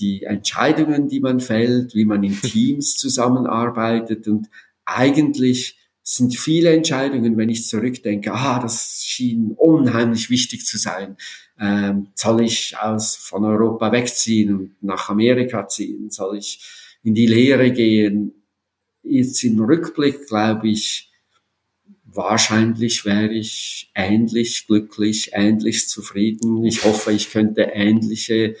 [0.00, 4.48] die Entscheidungen, die man fällt, wie man in Teams zusammenarbeitet und
[4.84, 11.16] eigentlich sind viele Entscheidungen, wenn ich zurückdenke, ah, das schien unheimlich wichtig zu sein.
[11.58, 16.10] Ähm, soll ich aus von Europa wegziehen und nach Amerika ziehen?
[16.10, 16.60] Soll ich
[17.02, 18.32] in die Lehre gehen?
[19.02, 21.10] Jetzt im Rückblick glaube ich,
[22.04, 26.64] wahrscheinlich wäre ich ähnlich glücklich, ähnlich zufrieden.
[26.64, 28.56] Ich hoffe, ich könnte ähnliche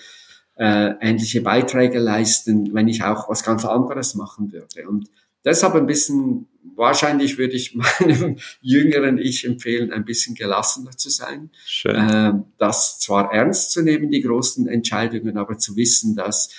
[0.60, 4.86] äh, ähnliche Beiträge leisten, wenn ich auch was ganz anderes machen würde.
[4.86, 5.08] Und
[5.44, 11.50] deshalb ein bisschen, wahrscheinlich würde ich meinem jüngeren Ich empfehlen, ein bisschen gelassener zu sein.
[11.64, 11.96] Schön.
[11.96, 16.50] Äh, das zwar ernst zu nehmen, die großen Entscheidungen, aber zu wissen, dass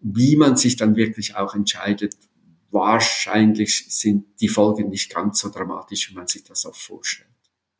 [0.00, 2.14] wie man sich dann wirklich auch entscheidet,
[2.70, 7.30] wahrscheinlich sind die Folgen nicht ganz so dramatisch, wie man sich das oft vorstellt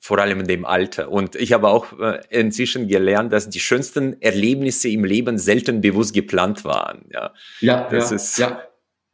[0.04, 1.10] vor allem in dem Alter.
[1.10, 6.12] Und ich habe auch äh, inzwischen gelernt, dass die schönsten Erlebnisse im Leben selten bewusst
[6.12, 7.06] geplant waren.
[7.10, 8.62] Ja, ja, das ja, ist, ja,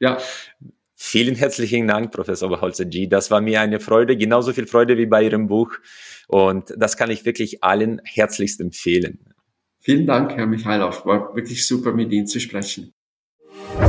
[0.00, 0.18] ja.
[1.02, 3.06] Vielen herzlichen Dank, Professor Holzer G.
[3.06, 5.72] Das war mir eine Freude, genauso viel Freude wie bei Ihrem Buch.
[6.28, 9.18] Und das kann ich wirklich allen herzlichst empfehlen.
[9.80, 11.06] Vielen Dank, Herr Michailov.
[11.06, 12.92] War wirklich super, mit Ihnen zu sprechen.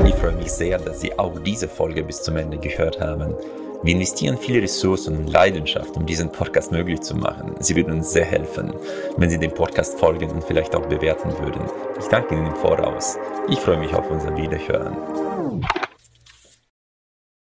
[0.08, 3.36] Ich freue mich sehr, dass Sie auch diese Folge bis zum Ende gehört haben.
[3.84, 7.56] Wir investieren viele Ressourcen und Leidenschaft, um diesen Podcast möglich zu machen.
[7.60, 8.74] Sie würden uns sehr helfen,
[9.18, 11.70] wenn Sie dem Podcast folgen und vielleicht auch bewerten würden.
[12.00, 13.18] Ich danke Ihnen im Voraus.
[13.50, 14.96] Ich freue mich auf unser Wiederhören.